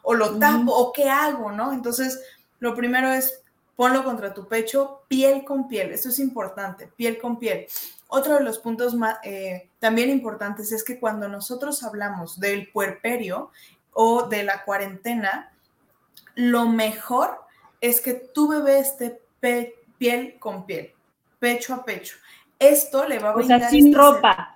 o 0.04 0.14
lo 0.14 0.38
tapo, 0.38 0.74
o 0.74 0.92
qué 0.92 1.10
hago, 1.10 1.50
¿no? 1.54 1.72
Entonces, 1.72 2.20
lo 2.60 2.76
primero 2.76 3.10
es 3.10 3.42
ponlo 3.78 4.04
contra 4.04 4.34
tu 4.34 4.50
pecho, 4.50 5.04
piel 5.08 5.46
con 5.46 5.70
piel. 5.70 5.94
Eso 5.94 6.10
es 6.10 6.20
importante, 6.20 6.88
piel 6.88 7.20
con 7.20 7.40
piel. 7.40 7.68
Otro 8.10 8.34
de 8.34 8.44
los 8.44 8.60
puntos 8.60 8.96
más, 8.96 9.16
eh, 9.24 9.70
también 9.80 10.10
importantes 10.10 10.74
es 10.74 10.84
que 10.84 11.00
cuando 11.00 11.30
nosotros 11.30 11.84
hablamos 11.84 12.38
del 12.38 12.70
puerperio 12.70 13.50
o 13.94 14.24
de 14.24 14.44
la 14.44 14.66
cuarentena, 14.66 15.54
lo 16.36 16.66
mejor 16.66 17.40
es 17.80 18.02
que 18.02 18.14
tu 18.14 18.50
bebé 18.50 18.80
esté 18.80 19.22
piel 19.98 20.36
con 20.38 20.66
piel, 20.66 20.92
pecho 21.40 21.74
a 21.74 21.86
pecho. 21.86 22.18
Esto 22.60 23.08
le 23.08 23.20
va 23.20 23.30
a 23.30 23.34
brindar. 23.34 23.58
O 23.58 23.62
sea, 23.62 23.70
sin 23.70 23.94
ropa. 23.94 24.56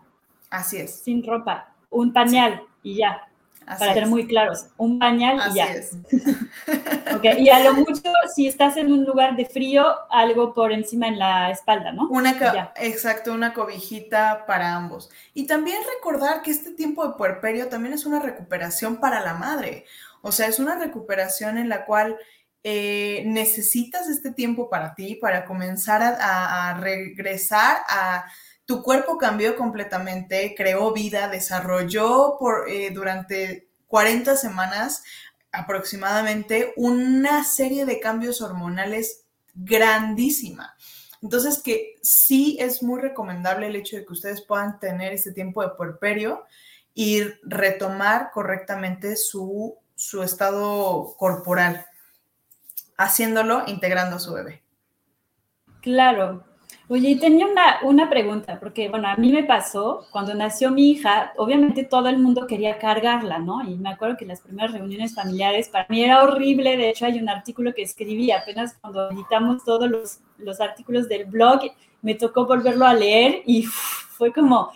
Así 0.50 0.78
es. 0.78 0.96
Sin 0.96 1.26
ropa. 1.26 1.74
Un 1.90 2.14
pañal 2.14 2.64
y 2.84 2.96
ya. 2.96 3.28
para 3.66 3.94
ser 3.94 4.08
muy 4.08 4.28
claros. 4.28 4.68
Un 4.78 5.00
pañal 5.00 5.40
y 5.52 5.56
ya. 5.56 5.66
Es. 5.66 5.92
okay. 7.16 7.44
Y 7.44 7.50
a 7.50 7.64
lo 7.64 7.74
mucho, 7.74 8.02
si 8.36 8.48
estás 8.48 8.78
en 8.78 8.92
un 8.92 9.06
lugar 9.06 9.36
de 9.36 9.46
frío, 9.46 9.86
algo 10.10 10.54
por 10.54 10.72
encima 10.72 11.08
en 11.08 11.20
la 11.20 11.52
espalda, 11.52 11.92
¿no? 11.92 12.08
Una 12.10 12.36
exacto, 12.78 13.34
una 13.34 13.54
cobijita 13.54 14.46
para 14.46 14.76
ambos. 14.76 15.10
Y 15.34 15.48
también 15.48 15.78
recordar 15.98 16.42
que 16.42 16.52
este 16.52 16.72
tiempo 16.72 17.08
de 17.08 17.14
puerperio 17.14 17.70
también 17.70 17.94
es 17.94 18.06
una 18.06 18.20
recuperación 18.20 18.98
para 18.98 19.22
la 19.22 19.36
madre. 19.36 19.86
O 20.22 20.32
sea, 20.32 20.48
es 20.48 20.60
una 20.60 20.76
recuperación 20.76 21.58
en 21.58 21.70
la 21.70 21.86
cual 21.86 22.18
eh, 22.64 23.24
necesitas 23.26 24.08
este 24.08 24.32
tiempo 24.32 24.70
para 24.70 24.94
ti, 24.94 25.16
para 25.16 25.46
comenzar 25.46 26.02
a, 26.04 26.78
regresar 26.80 27.78
a... 27.88 28.26
Tu 28.66 28.84
cuerpo 28.84 29.18
cambió 29.18 29.56
completamente, 29.58 30.54
creó 30.56 30.94
vida, 30.94 31.28
desarrolló 31.28 32.38
por, 32.40 32.70
eh, 32.70 32.92
durante 32.92 33.70
40 33.88 34.38
semanas 34.38 35.04
aproximadamente 35.52 36.72
una 36.78 37.44
serie 37.44 37.86
de 37.86 38.00
cambios 38.00 38.42
hormonales 38.42 39.26
grandísima. 39.54 40.76
Entonces, 41.22 41.62
que 41.62 41.96
sí 42.02 42.58
es 42.60 42.82
muy 42.82 43.02
recomendable 43.02 43.68
el 43.68 43.76
hecho 43.76 43.98
de 43.98 44.06
que 44.06 44.14
ustedes 44.14 44.42
puedan 44.42 44.80
tener 44.80 45.12
este 45.14 45.34
tiempo 45.34 45.62
de 45.62 45.70
puerperio 45.70 46.46
y 46.94 47.22
retomar 47.44 48.32
correctamente 48.32 49.16
su, 49.16 49.78
su 49.96 50.24
estado 50.24 51.16
corporal 51.18 51.86
haciéndolo 53.04 53.64
integrando 53.68 54.16
a 54.16 54.20
su 54.20 54.34
bebé. 54.34 54.64
Claro. 55.82 56.44
Oye, 56.88 57.16
tenía 57.16 57.48
una, 57.48 57.80
una 57.84 58.10
pregunta, 58.10 58.60
porque 58.60 58.90
bueno, 58.90 59.08
a 59.08 59.16
mí 59.16 59.32
me 59.32 59.46
pasó, 59.46 60.08
cuando 60.12 60.34
nació 60.34 60.72
mi 60.72 60.92
hija, 60.92 61.32
obviamente 61.38 61.86
todo 61.86 62.10
el 62.10 62.18
mundo 62.18 62.48
quería 62.48 62.80
cargarla, 62.80 63.40
¿no? 63.40 63.64
Y 63.64 63.78
me 63.78 63.92
acuerdo 63.92 64.18
que 64.18 64.26
las 64.26 64.42
primeras 64.42 64.74
reuniones 64.74 65.16
familiares 65.16 65.70
para 65.70 65.86
mí 65.88 66.04
era 66.04 66.22
horrible, 66.22 66.76
de 66.76 66.90
hecho 66.90 67.06
hay 67.06 67.18
un 67.18 67.30
artículo 67.30 67.74
que 67.74 67.84
escribí 67.84 68.32
apenas 68.32 68.76
cuando 68.82 69.10
editamos 69.10 69.64
todos 69.64 69.90
los, 69.90 70.20
los 70.38 70.60
artículos 70.60 71.08
del 71.08 71.26
blog, 71.26 71.62
me 72.02 72.16
tocó 72.16 72.46
volverlo 72.46 72.86
a 72.86 72.94
leer 72.94 73.42
y 73.46 73.64
fue 73.64 74.34
como, 74.34 74.74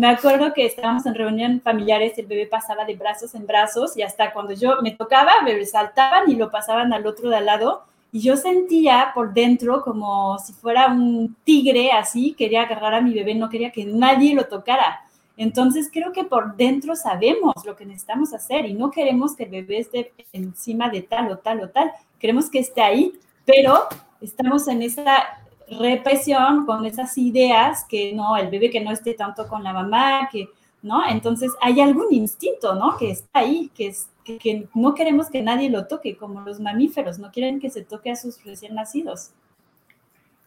me 0.00 0.08
acuerdo 0.08 0.54
que 0.54 0.64
estábamos 0.64 1.04
en 1.04 1.14
reunión 1.14 1.60
familiares, 1.60 2.16
el 2.16 2.24
bebé 2.24 2.46
pasaba 2.46 2.86
de 2.86 2.96
brazos 2.96 3.34
en 3.34 3.46
brazos 3.46 3.98
y 3.98 4.02
hasta 4.02 4.32
cuando 4.32 4.54
yo 4.54 4.80
me 4.80 4.92
tocaba, 4.92 5.30
me 5.44 5.62
saltaban 5.66 6.30
y 6.30 6.36
lo 6.36 6.50
pasaban 6.50 6.94
al 6.94 7.06
otro 7.06 7.28
de 7.28 7.36
al 7.36 7.44
lado 7.44 7.82
y 8.10 8.20
yo 8.20 8.38
sentía 8.38 9.10
por 9.14 9.34
dentro 9.34 9.82
como 9.82 10.38
si 10.38 10.54
fuera 10.54 10.86
un 10.86 11.36
tigre 11.44 11.92
así, 11.92 12.32
quería 12.32 12.62
agarrar 12.62 12.94
a 12.94 13.02
mi 13.02 13.12
bebé, 13.12 13.34
no 13.34 13.50
quería 13.50 13.72
que 13.72 13.84
nadie 13.84 14.34
lo 14.34 14.46
tocara. 14.46 15.02
Entonces 15.36 15.90
creo 15.92 16.12
que 16.12 16.24
por 16.24 16.56
dentro 16.56 16.96
sabemos 16.96 17.52
lo 17.66 17.76
que 17.76 17.84
necesitamos 17.84 18.32
hacer 18.32 18.64
y 18.64 18.72
no 18.72 18.90
queremos 18.90 19.36
que 19.36 19.44
el 19.44 19.50
bebé 19.50 19.80
esté 19.80 20.14
encima 20.32 20.88
de 20.88 21.02
tal 21.02 21.30
o 21.30 21.36
tal 21.36 21.60
o 21.60 21.68
tal, 21.68 21.92
queremos 22.18 22.48
que 22.48 22.60
esté 22.60 22.80
ahí, 22.80 23.12
pero 23.44 23.80
estamos 24.22 24.66
en 24.66 24.80
esa 24.80 25.42
represión 25.70 26.66
con 26.66 26.84
esas 26.84 27.16
ideas 27.18 27.84
que 27.88 28.12
no, 28.12 28.36
el 28.36 28.48
bebé 28.48 28.70
que 28.70 28.80
no 28.80 28.90
esté 28.90 29.14
tanto 29.14 29.46
con 29.48 29.62
la 29.62 29.72
mamá, 29.72 30.28
que 30.30 30.48
¿no? 30.82 31.06
Entonces 31.06 31.52
hay 31.60 31.80
algún 31.80 32.12
instinto, 32.12 32.74
¿no? 32.74 32.96
Que 32.96 33.10
está 33.10 33.40
ahí, 33.40 33.70
que 33.74 33.88
es 33.88 34.08
que, 34.24 34.68
no 34.74 34.94
queremos 34.94 35.28
que 35.28 35.42
nadie 35.42 35.70
lo 35.70 35.86
toque, 35.86 36.16
como 36.16 36.40
los 36.40 36.60
mamíferos, 36.60 37.18
no 37.18 37.30
quieren 37.32 37.60
que 37.60 37.70
se 37.70 37.82
toque 37.82 38.10
a 38.10 38.16
sus 38.16 38.42
recién 38.44 38.74
nacidos. 38.74 39.30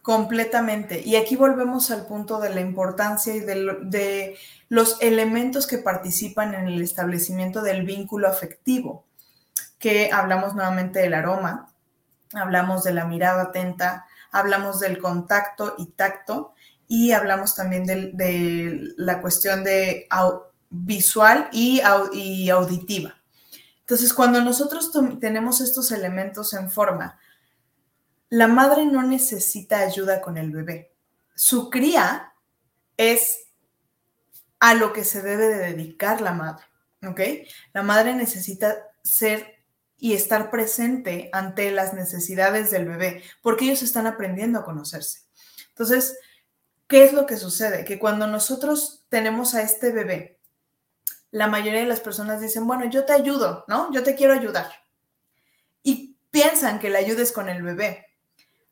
Completamente. 0.02 1.02
Y 1.04 1.16
aquí 1.16 1.36
volvemos 1.36 1.90
al 1.90 2.06
punto 2.06 2.40
de 2.40 2.54
la 2.54 2.60
importancia 2.60 3.34
y 3.34 3.40
de, 3.40 3.78
de, 3.82 4.36
los 4.68 5.00
elementos 5.00 5.66
que 5.66 5.78
participan 5.78 6.54
en 6.54 6.66
el 6.66 6.82
establecimiento 6.82 7.62
del 7.62 7.84
vínculo 7.84 8.28
afectivo, 8.28 9.04
que 9.78 10.10
hablamos 10.12 10.54
nuevamente 10.54 10.98
del 11.00 11.14
aroma, 11.14 11.72
hablamos 12.32 12.84
de 12.84 12.92
la 12.92 13.06
mirada 13.06 13.44
atenta, 13.44 14.06
hablamos 14.34 14.80
del 14.80 14.98
contacto 14.98 15.74
y 15.78 15.86
tacto, 15.92 16.54
y 16.86 17.12
hablamos 17.12 17.54
también 17.54 17.86
de, 17.86 18.92
la 18.96 19.22
cuestión 19.22 19.64
de 19.64 20.06
visual 20.68 21.48
y 21.52 21.80
auditiva. 22.50 23.14
Entonces, 23.80 24.12
cuando 24.12 24.40
nosotros 24.40 24.90
tenemos 25.20 25.60
estos 25.60 25.92
elementos 25.92 26.52
en 26.54 26.70
forma, 26.70 27.18
la 28.30 28.48
madre 28.48 28.86
no 28.86 29.02
necesita 29.02 29.78
ayuda 29.78 30.20
con 30.20 30.36
el 30.38 30.50
bebé. 30.50 30.92
Su 31.34 31.70
cría 31.70 32.32
es 32.96 33.46
a 34.58 34.74
lo 34.74 34.92
que 34.92 35.04
se 35.04 35.22
debe 35.22 35.48
de 35.48 35.58
dedicar 35.58 36.20
la 36.20 36.32
madre, 36.32 36.64
¿ok? 37.06 37.20
La 37.72 37.82
madre 37.82 38.14
necesita 38.14 38.74
ser 39.02 39.53
y 39.98 40.14
estar 40.14 40.50
presente 40.50 41.30
ante 41.32 41.70
las 41.70 41.94
necesidades 41.94 42.70
del 42.70 42.86
bebé, 42.86 43.22
porque 43.42 43.64
ellos 43.64 43.82
están 43.82 44.06
aprendiendo 44.06 44.58
a 44.58 44.64
conocerse. 44.64 45.20
Entonces, 45.70 46.18
¿qué 46.86 47.04
es 47.04 47.12
lo 47.12 47.26
que 47.26 47.36
sucede? 47.36 47.84
Que 47.84 47.98
cuando 47.98 48.26
nosotros 48.26 49.04
tenemos 49.08 49.54
a 49.54 49.62
este 49.62 49.92
bebé 49.92 50.34
la 51.34 51.48
mayoría 51.48 51.80
de 51.80 51.86
las 51.86 51.98
personas 51.98 52.40
dicen, 52.40 52.64
bueno, 52.64 52.84
yo 52.84 53.04
te 53.04 53.12
ayudo, 53.12 53.64
¿no? 53.66 53.92
Yo 53.92 54.04
te 54.04 54.14
quiero 54.14 54.34
ayudar. 54.34 54.70
Y 55.82 56.16
piensan 56.30 56.78
que 56.78 56.90
la 56.90 57.00
ayudes 57.00 57.32
con 57.32 57.48
el 57.48 57.60
bebé. 57.60 58.06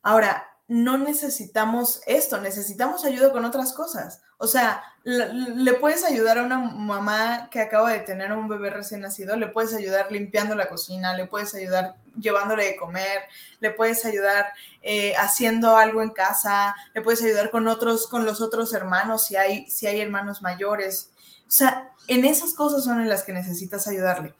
Ahora, 0.01 0.52
no 0.67 0.97
necesitamos 0.97 2.01
esto, 2.07 2.39
necesitamos 2.39 3.03
ayuda 3.03 3.31
con 3.31 3.45
otras 3.45 3.73
cosas. 3.73 4.21
O 4.37 4.47
sea, 4.47 4.83
le, 5.03 5.73
puedes 5.73 6.03
ayudar 6.03 6.37
a 6.37 6.43
una 6.43 6.57
mamá 6.57 7.49
que 7.51 7.59
acaba 7.59 7.91
de 7.91 7.99
tener 7.99 8.31
un 8.31 8.47
bebé 8.47 8.69
recién 8.69 9.01
nacido, 9.01 9.35
le 9.35 9.47
puedes 9.47 9.73
ayudar 9.73 10.11
limpiando 10.11 10.55
la 10.55 10.69
cocina, 10.69 11.13
le 11.13 11.27
puedes 11.27 11.53
ayudar 11.53 11.95
llevándole 12.17 12.65
de 12.65 12.75
comer, 12.75 13.21
le 13.59 13.71
puedes 13.71 14.05
ayudar 14.05 14.47
eh, 14.81 15.15
haciendo 15.17 15.75
algo 15.75 16.01
en 16.01 16.11
casa, 16.11 16.75
le 16.93 17.01
puedes 17.01 17.21
ayudar 17.21 17.51
con 17.51 17.67
otros, 17.67 18.07
con 18.07 18.25
los 18.25 18.41
otros 18.41 18.73
hermanos, 18.73 19.25
si 19.25 19.35
hay, 19.35 19.69
si 19.69 19.87
hay 19.87 19.99
hermanos 19.99 20.41
mayores. 20.41 21.11
O 21.47 21.51
sea, 21.51 21.91
en 22.07 22.25
esas 22.25 22.53
cosas 22.53 22.83
son 22.83 23.01
en 23.01 23.09
las 23.09 23.23
que 23.23 23.33
necesitas 23.33 23.87
ayudarle. 23.87 24.33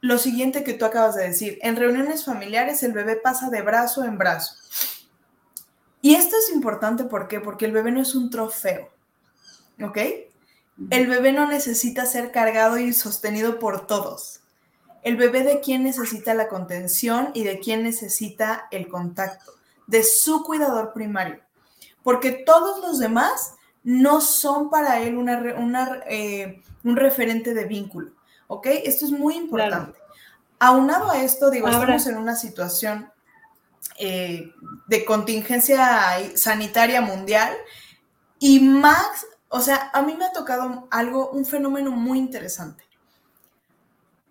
Lo 0.00 0.18
siguiente 0.18 0.64
que 0.64 0.74
tú 0.74 0.84
acabas 0.84 1.16
de 1.16 1.28
decir, 1.28 1.58
en 1.62 1.76
reuniones 1.76 2.24
familiares 2.24 2.82
el 2.82 2.92
bebé 2.92 3.16
pasa 3.16 3.50
de 3.50 3.62
brazo 3.62 4.04
en 4.04 4.18
brazo. 4.18 4.54
Y 6.00 6.14
esto 6.14 6.36
es 6.36 6.52
importante 6.54 7.04
¿por 7.04 7.28
qué? 7.28 7.40
porque 7.40 7.64
el 7.64 7.72
bebé 7.72 7.90
no 7.90 8.00
es 8.00 8.14
un 8.14 8.30
trofeo, 8.30 8.88
¿ok? 9.82 9.98
El 10.90 11.08
bebé 11.08 11.32
no 11.32 11.46
necesita 11.46 12.06
ser 12.06 12.30
cargado 12.30 12.78
y 12.78 12.92
sostenido 12.92 13.58
por 13.58 13.86
todos. 13.86 14.40
El 15.02 15.16
bebé 15.16 15.42
de 15.42 15.60
quién 15.60 15.82
necesita 15.82 16.34
la 16.34 16.48
contención 16.48 17.30
y 17.34 17.42
de 17.42 17.58
quién 17.58 17.82
necesita 17.82 18.68
el 18.70 18.88
contacto, 18.88 19.52
de 19.88 20.04
su 20.04 20.44
cuidador 20.44 20.92
primario. 20.92 21.40
Porque 22.04 22.30
todos 22.30 22.80
los 22.80 23.00
demás 23.00 23.54
no 23.82 24.20
son 24.20 24.70
para 24.70 25.00
él 25.00 25.16
una, 25.16 26.02
eh, 26.08 26.62
un 26.84 26.96
referente 26.96 27.54
de 27.54 27.64
vínculo. 27.64 28.12
¿Ok? 28.46 28.66
Esto 28.84 29.04
es 29.04 29.10
muy 29.10 29.34
importante. 29.34 29.98
Aunado 30.60 31.10
a 31.10 31.22
esto, 31.22 31.50
digo, 31.50 31.68
estamos 31.68 32.06
en 32.06 32.18
una 32.18 32.36
situación 32.36 33.10
eh, 33.98 34.52
de 34.86 35.04
contingencia 35.04 36.18
sanitaria 36.34 37.00
mundial 37.00 37.56
y 38.38 38.60
más, 38.60 39.26
o 39.48 39.60
sea, 39.60 39.90
a 39.92 40.02
mí 40.02 40.14
me 40.14 40.26
ha 40.26 40.32
tocado 40.32 40.86
algo, 40.90 41.30
un 41.30 41.44
fenómeno 41.44 41.90
muy 41.90 42.18
interesante. 42.18 42.84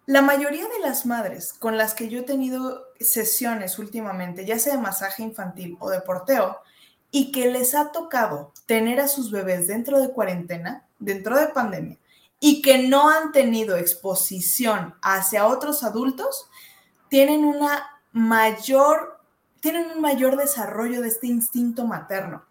La 0.05 0.21
mayoría 0.21 0.63
de 0.63 0.79
las 0.79 1.05
madres 1.05 1.51
con 1.51 1.77
las 1.77 1.93
que 1.93 2.07
yo 2.07 2.19
he 2.19 2.23
tenido 2.23 2.85
sesiones 2.99 3.77
últimamente, 3.77 4.45
ya 4.45 4.57
sea 4.57 4.75
de 4.75 4.81
masaje 4.81 5.21
infantil 5.21 5.75
o 5.79 5.89
de 5.89 5.99
porteo, 5.99 6.59
y 7.11 7.31
que 7.31 7.51
les 7.51 7.75
ha 7.75 7.91
tocado 7.91 8.53
tener 8.65 8.99
a 9.01 9.07
sus 9.07 9.31
bebés 9.31 9.67
dentro 9.67 9.99
de 9.99 10.11
cuarentena, 10.11 10.85
dentro 10.99 11.37
de 11.37 11.47
pandemia, 11.47 11.97
y 12.39 12.61
que 12.61 12.87
no 12.87 13.09
han 13.09 13.31
tenido 13.31 13.75
exposición 13.75 14.95
hacia 15.01 15.47
otros 15.47 15.83
adultos, 15.83 16.49
tienen 17.09 17.43
una 17.43 18.01
mayor, 18.11 19.16
tienen 19.61 19.91
un 19.91 20.01
mayor 20.01 20.37
desarrollo 20.37 21.01
de 21.01 21.09
este 21.09 21.27
instinto 21.27 21.85
materno. 21.85 22.43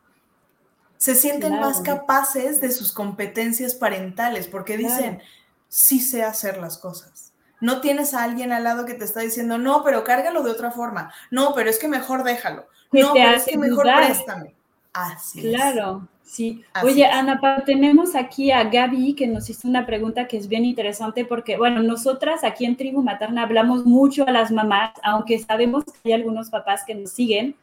Se 0.97 1.15
sienten 1.15 1.61
más 1.61 1.81
capaces 1.81 2.61
de 2.61 2.71
sus 2.71 2.93
competencias 2.93 3.75
parentales 3.75 4.49
porque 4.49 4.77
dicen, 4.77 5.23
sí 5.69 6.01
sé 6.01 6.23
hacer 6.23 6.59
las 6.59 6.79
cosas. 6.79 7.33
No 7.61 7.81
tienes 7.81 8.15
a 8.15 8.23
alguien 8.23 8.53
al 8.53 8.65
lado 8.65 8.85
que 8.85 8.95
te 8.95 9.05
está 9.05 9.21
diciendo, 9.21 9.59
no, 9.59 9.83
pero 9.85 10.05
cárgalo 10.05 10.43
de 10.43 10.51
otra 10.51 10.71
forma. 10.71 11.13
No, 11.31 11.55
pero 11.55 11.71
es 11.71 11.79
que 11.79 11.89
mejor 11.89 12.23
déjalo. 12.23 12.67
No, 12.93 13.13
pero 13.13 13.31
es 13.31 13.45
que 13.45 13.59
mejor 13.59 13.85
préstame. 13.85 14.55
Así 14.93 15.43
claro, 15.43 16.09
sí. 16.27 16.63
Oye, 16.83 17.07
Ana, 17.07 17.41
tenemos 17.65 18.15
aquí 18.15 18.51
a 18.51 18.65
Gaby 18.65 19.15
que 19.15 19.27
nos 19.27 19.49
hizo 19.49 19.67
una 19.69 19.87
pregunta 19.87 20.29
que 20.29 20.37
es 20.37 20.49
bien 20.49 20.65
interesante 20.65 21.25
porque, 21.25 21.57
bueno, 21.57 21.83
nosotras 21.83 22.45
aquí 22.45 22.65
en 22.65 22.77
Tribu 22.77 23.03
Materna 23.03 23.43
hablamos 23.43 23.87
mucho 23.87 24.27
a 24.27 24.33
las 24.33 24.51
mamás, 24.51 24.93
aunque 25.03 25.39
sabemos 25.39 25.85
que 25.85 25.93
hay 26.05 26.13
algunos 26.13 26.51
papás 26.51 26.85
que 26.87 26.95
nos 26.95 27.11
siguen, 27.11 27.55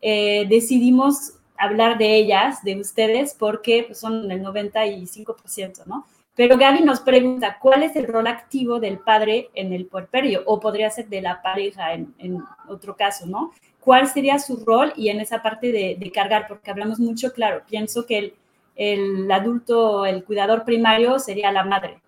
eh, 0.00 0.46
decidimos 0.48 1.34
hablar 1.58 1.98
de 1.98 2.16
ellas, 2.16 2.62
de 2.64 2.80
ustedes, 2.80 3.34
porque 3.34 3.84
pues, 3.86 3.98
son 3.98 4.30
el 4.30 4.42
95%, 4.42 5.86
¿no? 5.86 6.06
Pero 6.34 6.58
Gaby 6.58 6.82
nos 6.82 7.00
pregunta, 7.00 7.58
¿cuál 7.58 7.82
es 7.82 7.96
el 7.96 8.06
rol 8.06 8.26
activo 8.26 8.78
del 8.78 8.98
padre 8.98 9.48
en 9.54 9.72
el 9.72 9.86
puerperio? 9.86 10.42
O 10.44 10.60
podría 10.60 10.90
ser 10.90 11.08
de 11.08 11.22
la 11.22 11.40
pareja 11.40 11.94
en, 11.94 12.14
en 12.18 12.42
otro 12.68 12.94
caso, 12.94 13.24
¿no? 13.24 13.52
¿Cuál 13.86 14.08
sería 14.08 14.40
su 14.40 14.64
rol? 14.66 14.92
Y 14.96 15.10
en 15.10 15.20
esa 15.20 15.44
parte 15.44 15.70
de, 15.70 16.10
cargar, 16.12 16.48
porque 16.48 16.72
hablamos 16.72 16.98
mucho, 16.98 17.32
claro, 17.32 17.62
pienso 17.68 18.04
que 18.04 18.18
el, 18.18 18.34
el, 18.74 19.30
adulto, 19.30 20.04
el 20.04 20.24
cuidador 20.24 20.64
primario 20.64 21.20
sería 21.20 21.52
la 21.52 21.62
madre, 21.62 22.02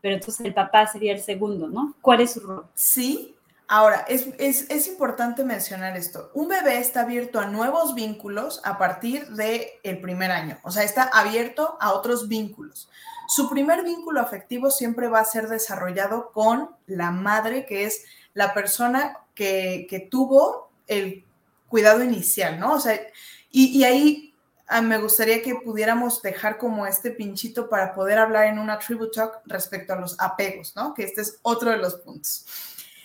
pero 0.00 0.16
entonces 0.16 0.44
el 0.44 0.52
papá 0.52 0.84
sería 0.88 1.12
el 1.12 1.20
segundo, 1.20 1.68
¿no? 1.68 1.94
¿Cuál 2.00 2.22
es 2.22 2.32
su 2.32 2.40
rol? 2.40 2.66
Sí, 2.74 3.36
Ahora, 3.68 4.04
es, 4.08 4.26
es, 4.38 4.68
es, 4.68 4.88
importante 4.88 5.44
mencionar 5.44 5.96
esto. 5.96 6.30
Un 6.34 6.48
bebé 6.48 6.78
está 6.78 7.02
abierto 7.02 7.38
a 7.38 7.46
nuevos 7.46 7.94
vínculos 7.94 8.60
a 8.64 8.76
partir 8.76 9.28
del 9.28 9.62
el 9.84 10.00
primer 10.00 10.32
año, 10.32 10.58
o 10.64 10.72
sea, 10.72 10.82
está 10.82 11.04
abierto 11.04 11.78
a 11.80 11.92
otros 11.92 12.28
vínculos. 12.28 12.90
Su 13.28 13.48
primer 13.48 13.84
vínculo 13.84 14.20
afectivo 14.20 14.72
siempre 14.72 15.06
va 15.06 15.20
a 15.20 15.24
ser 15.24 15.48
desarrollado 15.48 16.32
con 16.32 16.70
la 16.86 17.12
madre, 17.12 17.64
que 17.64 17.84
es 17.84 18.04
la 18.34 18.52
persona 18.52 19.18
que, 19.34 19.86
que 19.88 20.00
tuvo 20.00 20.71
el 20.98 21.24
cuidado 21.68 22.02
inicial, 22.02 22.60
¿no? 22.60 22.74
O 22.74 22.80
sea, 22.80 23.00
y, 23.50 23.82
ahí 23.84 24.34
ah, 24.66 24.82
me 24.82 24.98
gustaría 24.98 25.42
que 25.42 25.54
pudiéramos 25.56 26.22
dejar 26.22 26.58
como 26.58 26.86
este 26.86 27.10
pinchito 27.10 27.68
para 27.68 27.94
poder 27.94 28.18
hablar 28.18 28.46
en 28.46 28.58
una 28.58 28.78
tribute 28.78 29.12
talk 29.14 29.40
respecto 29.46 29.92
a 29.92 29.96
los 29.96 30.18
apegos, 30.18 30.74
¿no? 30.76 30.94
Que 30.94 31.04
este 31.04 31.22
es 31.22 31.38
otro 31.42 31.70
de 31.70 31.78
los 31.78 31.96
puntos. 31.96 32.46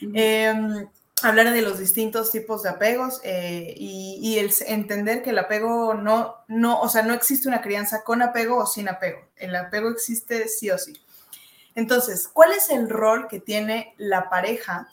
Em, 0.02 0.88
hablar 1.24 1.52
de 1.52 1.62
los 1.62 1.80
distintos 1.80 2.32
tipos 2.32 2.64
de 2.64 2.70
apegos 2.70 3.20
eh, 3.24 3.74
y, 3.76 4.38
el 4.38 4.54
entender 4.68 5.24
que 5.24 5.32
el 5.32 5.40
apego 5.40 5.94
no, 5.94 6.36
no, 6.48 6.80
o 6.80 6.90
sea, 6.90 7.04
no 7.04 7.14
existe 7.14 7.48
una 7.48 7.62
crianza 7.62 8.04
con 8.04 8.22
apego 8.22 8.58
o 8.58 8.66
sin 8.66 8.88
apego. 8.90 9.20
El 9.36 9.56
apego 9.56 9.90
existe 9.90 10.48
sí 10.48 10.70
o 10.70 10.78
sí. 10.78 10.94
Entonces, 11.76 12.28
¿cuál 12.28 12.54
es 12.54 12.70
el 12.70 12.90
rol 12.90 13.28
que 13.28 13.40
tiene 13.40 13.94
la 13.98 14.30
pareja 14.30 14.90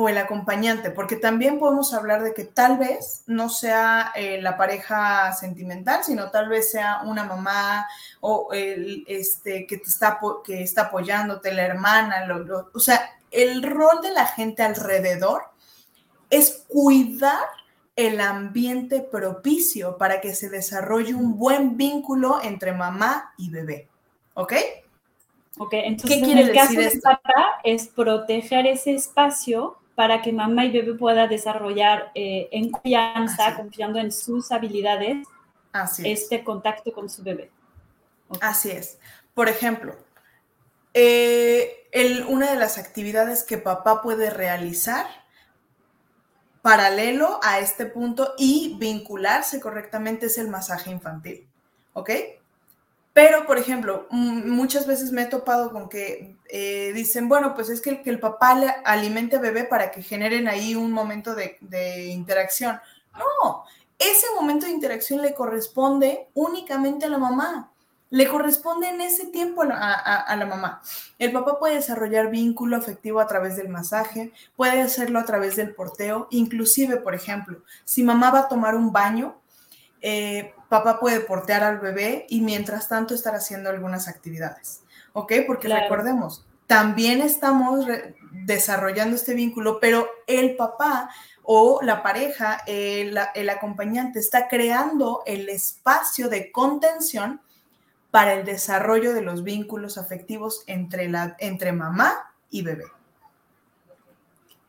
o 0.00 0.08
el 0.08 0.16
acompañante? 0.16 0.92
Porque 0.92 1.16
también 1.16 1.58
podemos 1.58 1.92
hablar 1.92 2.22
de 2.22 2.32
que 2.32 2.44
tal 2.44 2.78
vez 2.78 3.24
no 3.26 3.48
sea 3.48 4.12
eh, 4.14 4.40
la 4.40 4.56
pareja 4.56 5.32
sentimental, 5.32 6.04
sino 6.04 6.30
tal 6.30 6.48
vez 6.48 6.70
sea 6.70 7.00
una 7.04 7.24
mamá 7.24 7.84
o 8.20 8.50
el, 8.52 9.04
este, 9.08 9.66
que, 9.66 9.78
te 9.78 9.88
está, 9.88 10.20
que 10.44 10.62
está 10.62 10.82
apoyándote, 10.82 11.52
la 11.52 11.64
hermana, 11.64 12.28
o 12.72 12.78
sea, 12.78 13.10
el 13.32 13.60
rol 13.64 14.00
de 14.00 14.12
la 14.12 14.26
gente 14.26 14.62
alrededor 14.62 15.42
es 16.30 16.64
cuidar 16.68 17.48
el 17.96 18.20
ambiente 18.20 19.00
propicio 19.00 19.98
para 19.98 20.20
que 20.20 20.32
se 20.32 20.48
desarrolle 20.48 21.12
un 21.14 21.36
buen 21.36 21.76
vínculo 21.76 22.38
entre 22.40 22.72
mamá 22.72 23.34
y 23.36 23.50
bebé. 23.50 23.88
¿Ok? 24.34 24.52
Ok, 25.58 25.72
entonces 25.72 26.22
en 26.22 26.38
el 26.38 26.52
caso 26.52 26.78
de 26.78 27.00
papá 27.02 27.58
es 27.64 27.88
proteger 27.88 28.64
ese 28.68 28.94
espacio 28.94 29.76
para 29.98 30.22
que 30.22 30.32
mamá 30.32 30.64
y 30.64 30.70
bebé 30.70 30.94
pueda 30.94 31.26
desarrollar 31.26 32.12
eh, 32.14 32.48
en 32.52 32.70
confianza, 32.70 33.56
confiando 33.56 33.98
en 33.98 34.12
sus 34.12 34.52
habilidades, 34.52 35.26
este 36.04 36.44
contacto 36.44 36.92
con 36.92 37.10
su 37.10 37.24
bebé. 37.24 37.50
Así 38.40 38.70
es. 38.70 39.00
Por 39.34 39.48
ejemplo, 39.48 39.96
eh, 40.94 41.88
una 42.28 42.52
de 42.52 42.60
las 42.60 42.78
actividades 42.78 43.42
que 43.42 43.58
papá 43.58 44.00
puede 44.00 44.30
realizar 44.30 45.04
paralelo 46.62 47.40
a 47.42 47.58
este 47.58 47.84
punto 47.84 48.34
y 48.38 48.76
vincularse 48.78 49.58
correctamente 49.58 50.26
es 50.26 50.38
el 50.38 50.46
masaje 50.46 50.92
infantil, 50.92 51.48
¿ok? 51.94 52.10
Pero, 53.18 53.46
por 53.46 53.58
ejemplo, 53.58 54.06
muchas 54.10 54.86
veces 54.86 55.10
me 55.10 55.22
he 55.22 55.26
topado 55.26 55.72
con 55.72 55.88
que 55.88 56.36
eh, 56.48 56.92
dicen, 56.94 57.28
bueno, 57.28 57.52
pues 57.56 57.68
es 57.68 57.80
que 57.80 58.00
el, 58.04 58.20
papá 58.20 58.54
le 58.54 58.68
alimente 58.84 59.34
a 59.34 59.40
bebé 59.40 59.64
para 59.64 59.90
que 59.90 60.04
generen 60.04 60.46
ahí 60.46 60.76
un 60.76 60.92
momento 60.92 61.34
de, 61.34 61.58
de 61.60 62.04
interacción. 62.10 62.78
No, 63.14 63.64
ese 63.98 64.26
momento 64.36 64.66
de 64.66 64.72
interacción 64.72 65.20
le 65.20 65.34
corresponde 65.34 66.28
únicamente 66.32 67.06
a 67.06 67.08
la 67.08 67.18
mamá 67.18 67.72
le 68.10 68.28
corresponde 68.28 68.88
en 68.88 69.00
ese 69.00 69.26
tiempo 69.26 69.62
a, 69.62 70.36
la 70.36 70.46
mamá. 70.46 70.80
El 71.18 71.32
papá 71.32 71.58
puede 71.58 71.74
desarrollar 71.74 72.30
vínculo 72.30 72.76
afectivo 72.76 73.20
a 73.20 73.26
través 73.26 73.56
del 73.56 73.68
masaje, 73.68 74.32
puede 74.56 74.80
hacerlo 74.80 75.18
a 75.18 75.24
través 75.24 75.56
del 75.56 75.74
porteo, 75.74 76.28
inclusive, 76.30 76.98
por 76.98 77.14
ejemplo, 77.14 77.62
si 77.84 78.04
mamá 78.04 78.30
va 78.30 78.38
a 78.38 78.48
tomar 78.48 78.76
un 78.76 78.92
baño, 78.92 79.38
eh, 80.00 80.54
papá 80.68 81.00
puede 81.00 81.20
portear 81.20 81.62
al 81.64 81.78
bebé 81.78 82.26
y 82.28 82.40
mientras 82.40 82.88
tanto 82.88 83.14
estar 83.14 83.34
haciendo 83.34 83.70
algunas 83.70 84.08
actividades, 84.08 84.82
¿ok? 85.12 85.32
Porque 85.46 85.68
recordemos, 85.68 86.44
también 86.66 87.22
estamos 87.22 87.86
desarrollando 88.30 89.16
este 89.16 89.34
vínculo, 89.34 89.80
pero 89.80 90.08
el 90.26 90.56
papá 90.56 91.10
o 91.42 91.80
la 91.82 92.02
pareja, 92.02 92.62
el, 92.66 93.18
el 93.34 93.48
acompañante 93.48 94.18
está 94.18 94.48
creando 94.48 95.22
el 95.24 95.48
espacio 95.48 96.28
de 96.28 96.52
contención 96.52 97.40
para 98.10 98.34
el 98.34 98.44
desarrollo 98.44 99.14
de 99.14 99.22
los 99.22 99.44
vínculos 99.44 99.96
afectivos 99.96 100.62
entre, 100.66 101.08
la, 101.08 101.36
entre 101.38 101.72
mamá 101.72 102.34
y 102.50 102.62
bebé. 102.62 102.84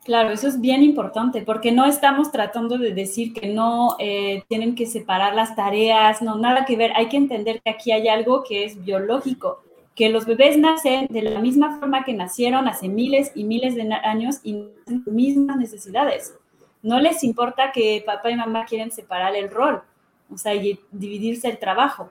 Claro, 0.05 0.31
eso 0.31 0.47
es 0.47 0.59
bien 0.59 0.81
importante 0.81 1.41
porque 1.41 1.71
no 1.71 1.85
estamos 1.85 2.31
tratando 2.31 2.77
de 2.77 2.93
decir 2.93 3.33
que 3.33 3.49
no 3.49 3.95
eh, 3.99 4.43
tienen 4.47 4.73
que 4.73 4.85
separar 4.85 5.35
las 5.35 5.55
tareas, 5.55 6.21
no, 6.21 6.35
nada 6.37 6.65
que 6.65 6.77
ver. 6.77 6.91
Hay 6.95 7.09
que 7.09 7.17
entender 7.17 7.61
que 7.61 7.69
aquí 7.69 7.91
hay 7.91 8.07
algo 8.07 8.43
que 8.43 8.63
es 8.63 8.83
biológico, 8.83 9.61
que 9.95 10.09
los 10.09 10.25
bebés 10.25 10.57
nacen 10.57 11.07
de 11.09 11.21
la 11.21 11.39
misma 11.41 11.79
forma 11.79 12.05
que 12.05 12.13
nacieron 12.13 12.67
hace 12.67 12.87
miles 12.87 13.31
y 13.35 13.43
miles 13.43 13.75
de 13.75 13.93
años 13.93 14.39
y 14.41 14.53
tienen 14.85 15.03
las 15.05 15.13
mismas 15.13 15.57
necesidades. 15.57 16.33
No 16.81 16.99
les 17.01 17.23
importa 17.23 17.73
que 17.73 18.01
papá 18.05 18.31
y 18.31 18.37
mamá 18.37 18.65
quieren 18.65 18.91
separar 18.91 19.35
el 19.35 19.51
rol, 19.51 19.83
o 20.33 20.37
sea, 20.37 20.55
y 20.55 20.79
dividirse 20.91 21.49
el 21.49 21.59
trabajo. 21.59 22.09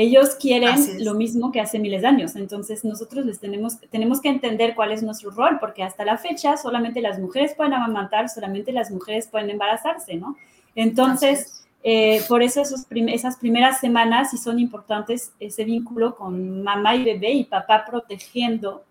Ellos 0.00 0.36
quieren 0.36 0.76
lo 1.04 1.14
mismo 1.14 1.50
que 1.50 1.60
hace 1.60 1.80
miles 1.80 2.02
de 2.02 2.06
años, 2.06 2.36
entonces 2.36 2.84
nosotros 2.84 3.26
les 3.26 3.40
tenemos, 3.40 3.80
tenemos 3.90 4.20
que 4.20 4.28
entender 4.28 4.76
cuál 4.76 4.92
es 4.92 5.02
nuestro 5.02 5.32
rol, 5.32 5.58
porque 5.58 5.82
hasta 5.82 6.04
la 6.04 6.16
fecha 6.16 6.56
solamente 6.56 7.00
las 7.00 7.18
mujeres 7.18 7.52
pueden 7.56 7.74
amamantar, 7.74 8.28
solamente 8.28 8.70
las 8.70 8.92
mujeres 8.92 9.26
pueden 9.26 9.50
embarazarse, 9.50 10.14
¿no? 10.14 10.36
Entonces, 10.76 11.66
eh, 11.82 12.22
por 12.28 12.44
eso 12.44 12.60
esos 12.60 12.86
esas 12.90 13.38
primeras 13.38 13.80
semanas 13.80 14.30
sí 14.30 14.38
son 14.38 14.60
importantes, 14.60 15.32
ese 15.40 15.64
vínculo 15.64 16.14
con 16.14 16.62
mamá 16.62 16.94
y 16.94 17.02
bebé 17.02 17.32
y 17.32 17.44
papá 17.46 17.84
protegiendo 17.84 18.84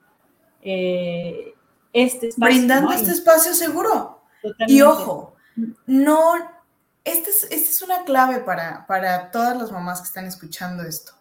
eh, 0.61 1.53
este 1.93 2.27
espacio. 2.27 2.53
Brindando 2.53 2.91
este 2.91 3.11
espacio 3.11 3.53
seguro. 3.53 4.19
Y 4.67 4.81
ojo, 4.81 5.35
no 5.85 6.56
esta 7.07 7.29
es, 7.51 7.81
una 7.81 8.03
clave 8.03 8.41
para, 8.41 9.31
todas 9.31 9.57
las 9.57 9.71
mamás 9.71 10.01
que 10.01 10.07
están 10.07 10.25
escuchando 10.25 10.83
esto. 10.83 11.13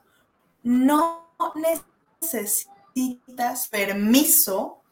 No 0.64 1.31
necesitas 2.20 3.68
permiso 3.68 4.83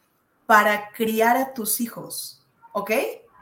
para 0.45 0.89
criar 0.91 1.35
a 1.35 1.53
tus 1.53 1.81
hijos, 1.81 2.41
¿ok? 2.71 2.91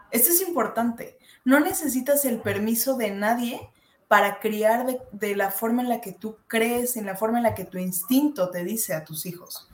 Esto 0.09 0.31
es 0.31 0.41
importante. 0.41 1.19
No 1.45 1.59
necesitas 1.59 2.25
el 2.25 2.41
permiso 2.41 2.95
de 2.95 3.11
nadie 3.11 3.69
para 4.07 4.39
criar 4.39 4.87
de, 5.11 5.35
la 5.35 5.51
forma 5.51 5.83
en 5.83 5.89
la 5.89 6.01
que 6.01 6.13
tú 6.13 6.37
crees, 6.47 6.97
en 6.97 7.05
la 7.05 7.15
forma 7.15 7.37
en 7.37 7.43
la 7.43 7.53
que 7.53 7.65
tu 7.65 7.77
instinto 7.77 8.49
te 8.49 8.63
dice 8.63 8.95
a 8.95 9.05
tus 9.05 9.27
hijos. 9.27 9.69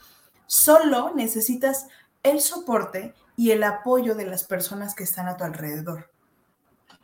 Solo 0.48 1.14
necesitas 1.16 1.88
el 2.24 2.42
soporte 2.42 3.14
y 3.38 3.52
el 3.52 3.64
apoyo 3.64 4.16
de 4.16 4.26
las 4.26 4.44
personas 4.44 4.96
que 4.96 5.06
están 5.06 5.28
a 5.28 5.38
tu 5.38 5.46
alrededor. 5.46 6.10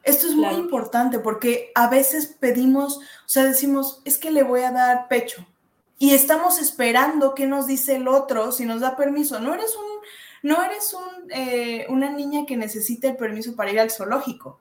Esto 0.05 0.27
es 0.27 0.35
muy 0.35 0.53
importante 0.53 1.17
porque 1.17 1.71
a 1.73 1.89
veces 1.89 2.27
pedimos, 2.27 2.97
o 2.97 3.01
sea, 3.25 3.43
decimos, 3.43 4.03
es 4.05 4.19
que 4.19 4.29
le 4.29 4.43
voy 4.43 4.61
a 4.61 4.71
dar 4.71 5.07
pecho 5.07 5.43
y 5.97 6.13
estamos 6.13 6.59
esperando 6.59 7.33
qué 7.33 7.47
nos 7.47 7.65
dice 7.65 7.95
el 7.95 8.07
otro 8.07 8.51
si 8.51 8.65
nos 8.65 8.81
da 8.81 8.95
permiso. 8.95 9.39
No 9.39 9.55
eres 9.55 9.75
un, 9.75 10.49
no 10.49 10.63
eres 10.63 10.93
un, 10.93 11.31
eh, 11.31 11.87
una 11.89 12.11
niña 12.11 12.45
que 12.45 12.55
necesita 12.55 13.07
el 13.07 13.17
permiso 13.17 13.55
para 13.55 13.71
ir 13.71 13.79
al 13.79 13.89
zoológico. 13.89 14.59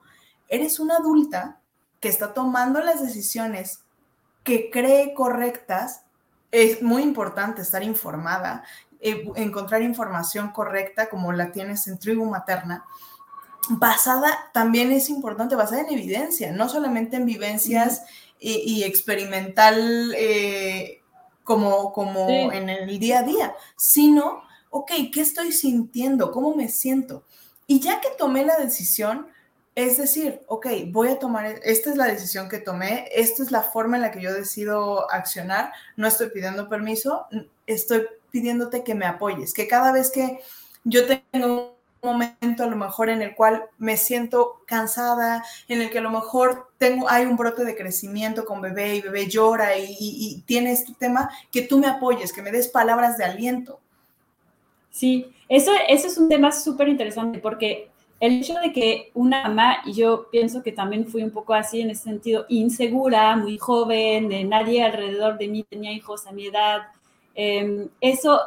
Eres 0.49 0.79
una 0.79 0.97
adulta 0.97 1.59
que 1.99 2.09
está 2.09 2.33
tomando 2.33 2.79
las 2.79 3.03
decisiones 3.03 3.83
que 4.43 4.71
cree 4.71 5.13
correctas. 5.13 6.05
Es 6.49 6.81
muy 6.81 7.03
importante 7.03 7.61
estar 7.61 7.83
informada, 7.83 8.63
eh, 8.99 9.29
encontrar 9.35 9.83
información 9.83 10.49
correcta 10.49 11.07
como 11.07 11.33
la 11.33 11.51
tienes 11.51 11.87
en 11.87 11.99
tribu 11.99 12.25
materna 12.25 12.83
basada, 13.69 14.49
también 14.53 14.91
es 14.91 15.09
importante, 15.09 15.55
basada 15.55 15.81
en 15.81 15.93
evidencia, 15.93 16.51
no 16.51 16.69
solamente 16.69 17.17
en 17.17 17.25
vivencias 17.25 18.03
y, 18.39 18.83
experimental 18.83 20.13
eh, 20.17 21.01
como, 21.43 21.93
como 21.93 22.51
en 22.51 22.69
el 22.69 22.99
día 22.99 23.19
a 23.19 23.23
día, 23.23 23.55
sino, 23.75 24.43
ok, 24.69 24.91
¿qué 25.13 25.21
estoy 25.21 25.51
sintiendo? 25.51 26.31
¿Cómo 26.31 26.55
me 26.55 26.69
siento? 26.69 27.23
Y 27.67 27.79
ya 27.79 28.01
que 28.01 28.09
tomé 28.17 28.45
la 28.45 28.57
decisión, 28.57 29.27
es 29.73 29.97
decir, 29.97 30.41
ok, 30.47 30.67
voy 30.87 31.09
a 31.09 31.19
tomar, 31.19 31.59
esta 31.63 31.89
es 31.89 31.97
la 31.97 32.05
decisión 32.05 32.47
que 32.47 32.59
tomé, 32.59 33.09
esta 33.13 33.43
es 33.43 33.51
la 33.51 33.61
forma 33.61 33.97
en 33.97 34.03
la 34.03 34.11
que 34.11 34.21
yo 34.21 34.33
decido 34.33 35.11
accionar, 35.11 35.73
no 35.97 36.07
estoy 36.07 36.29
pidiendo 36.29 36.69
permiso, 36.69 37.27
estoy 37.67 38.05
pidiéndote 38.31 38.83
que 38.83 38.95
me 38.95 39.05
apoyes, 39.05 39.53
que 39.53 39.67
cada 39.67 39.91
vez 39.91 40.11
que 40.11 40.39
yo 40.83 41.01
tengo 41.05 41.74
momento 42.05 42.63
a 42.63 42.67
lo 42.67 42.75
mejor 42.75 43.09
en 43.09 43.21
el 43.21 43.35
cual 43.35 43.63
me 43.77 43.97
siento 43.97 44.61
cansada, 44.65 45.43
en 45.67 45.81
el 45.81 45.89
que 45.89 45.99
a 45.99 46.01
lo 46.01 46.11
mejor 46.11 46.69
tengo, 46.77 47.09
hay 47.09 47.25
un 47.25 47.37
brote 47.37 47.65
de 47.65 47.75
crecimiento 47.75 48.45
con 48.45 48.61
bebé 48.61 48.95
y 48.95 49.01
bebé 49.01 49.27
llora 49.27 49.77
y, 49.77 50.41
tiene 50.45 50.71
este 50.71 50.93
tema, 50.93 51.29
que 51.51 51.63
tú 51.63 51.79
me 51.79 51.87
apoyes, 51.87 52.31
que 52.31 52.41
me 52.41 52.51
des 52.51 52.67
palabras 52.67 53.17
de 53.17 53.25
aliento. 53.25 53.79
Sí, 54.89 55.33
eso, 55.49 55.71
eso 55.87 56.07
es 56.07 56.17
un 56.17 56.29
tema 56.29 56.51
súper 56.51 56.87
interesante 56.87 57.39
porque 57.39 57.89
el 58.19 58.39
hecho 58.39 58.53
de 58.55 58.71
que 58.71 59.11
una 59.13 59.43
mamá, 59.43 59.77
y 59.85 59.93
yo 59.93 60.29
pienso 60.31 60.63
que 60.63 60.71
también 60.71 61.05
fui 61.05 61.21
un 61.21 61.31
poco 61.31 61.53
así 61.53 61.81
en 61.81 61.89
ese 61.89 62.03
sentido, 62.03 62.45
insegura, 62.47 63.35
muy 63.35 63.57
joven, 63.57 64.29
de 64.29 64.43
nadie 64.45 64.83
alrededor 64.83 65.37
de 65.37 65.47
mí 65.47 65.63
tenía 65.63 65.91
hijos 65.91 66.25
a 66.25 66.31
mi 66.31 66.47
edad, 66.47 66.83
em, 67.35 67.89
eso 67.99 68.39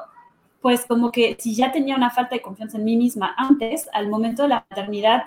pues 0.61 0.87
como 0.87 1.13
que 1.13 1.37
si 1.39 1.55
ya 1.55 1.73
tenía 1.73 1.97
una 1.97 2.11
falta 2.11 2.35
de 2.35 2.43
confianza 2.43 2.79
en 2.79 2.85
mí 2.85 2.97
misma 2.97 3.35
antes, 3.37 3.89
al 3.93 4.09
momento 4.09 4.43
de 4.43 4.49
la 4.49 4.67
maternidad, 4.69 5.25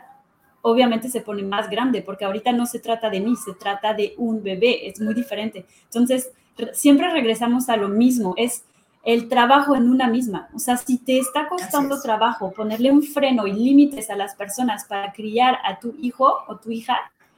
obviamente 0.61 1.09
se 1.09 1.21
pone 1.21 1.43
más 1.43 1.69
grande, 1.69 2.01
porque 2.01 2.25
ahorita 2.25 2.51
no 2.51 2.65
se 2.65 2.79
trata 2.79 3.09
de 3.09 3.19
mí, 3.19 3.35
se 3.35 3.53
trata 3.53 3.93
de 3.93 4.13
un 4.17 4.43
bebé, 4.43 4.87
es 4.87 4.99
muy 5.01 5.13
diferente. 5.13 5.65
Entonces, 5.85 6.31
siempre 6.73 7.09
regresamos 7.09 7.69
a 7.69 7.77
lo 7.77 7.87
mismo, 7.87 8.33
es 8.37 8.65
el 9.03 9.27
trabajo 9.27 9.75
en 9.75 9.89
una 9.89 10.07
misma. 10.07 10.49
O 10.53 10.59
sea, 10.59 10.77
si 10.77 10.97
te 10.97 11.17
está 11.17 11.47
costando 11.47 11.99
trabajo 12.01 12.51
ponerle 12.51 12.91
un 12.91 13.01
freno 13.01 13.47
y 13.47 13.53
límites 13.53 14.09
a 14.09 14.15
las 14.15 14.35
personas 14.35 14.85
para 14.85 15.11
criar 15.11 15.57
a 15.63 15.79
tu 15.79 15.95
hijo 15.99 16.31
o 16.47 16.57
tu 16.57 16.71
hija, 16.71 16.97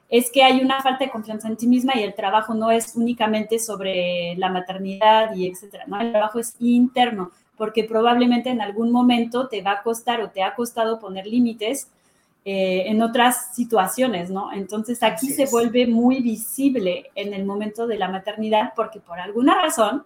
es 0.09 0.29
que 0.29 0.43
hay 0.43 0.61
una 0.61 0.81
falta 0.81 1.05
de 1.05 1.11
confianza 1.11 1.47
en 1.47 1.55
ti 1.55 1.65
misma 1.65 1.93
y 1.95 2.03
el 2.03 2.13
trabajo 2.13 2.53
no 2.53 2.69
es 2.69 2.95
únicamente 2.95 3.57
sobre 3.59 4.35
la 4.37 4.49
maternidad 4.49 5.33
y 5.35 5.47
etcétera, 5.47 5.85
¿no? 5.87 5.99
El 5.99 6.11
trabajo 6.11 6.39
es 6.39 6.55
interno, 6.59 7.31
porque 7.57 7.83
probablemente 7.83 8.49
en 8.49 8.61
algún 8.61 8.91
momento 8.91 9.47
te 9.47 9.61
va 9.61 9.73
a 9.73 9.83
costar 9.83 10.21
o 10.21 10.29
te 10.29 10.43
ha 10.43 10.55
costado 10.55 10.99
poner 10.99 11.27
límites 11.27 11.87
eh, 12.45 12.83
en 12.87 13.01
otras 13.01 13.55
situaciones, 13.55 14.29
¿no? 14.29 14.51
Entonces 14.51 15.01
aquí 15.01 15.29
se 15.29 15.45
vuelve 15.45 15.87
muy 15.87 16.21
visible 16.21 17.09
en 17.15 17.33
el 17.33 17.45
momento 17.45 17.87
de 17.87 17.97
la 17.97 18.09
maternidad 18.09 18.73
porque 18.75 18.99
por 18.99 19.19
alguna 19.19 19.61
razón 19.61 20.03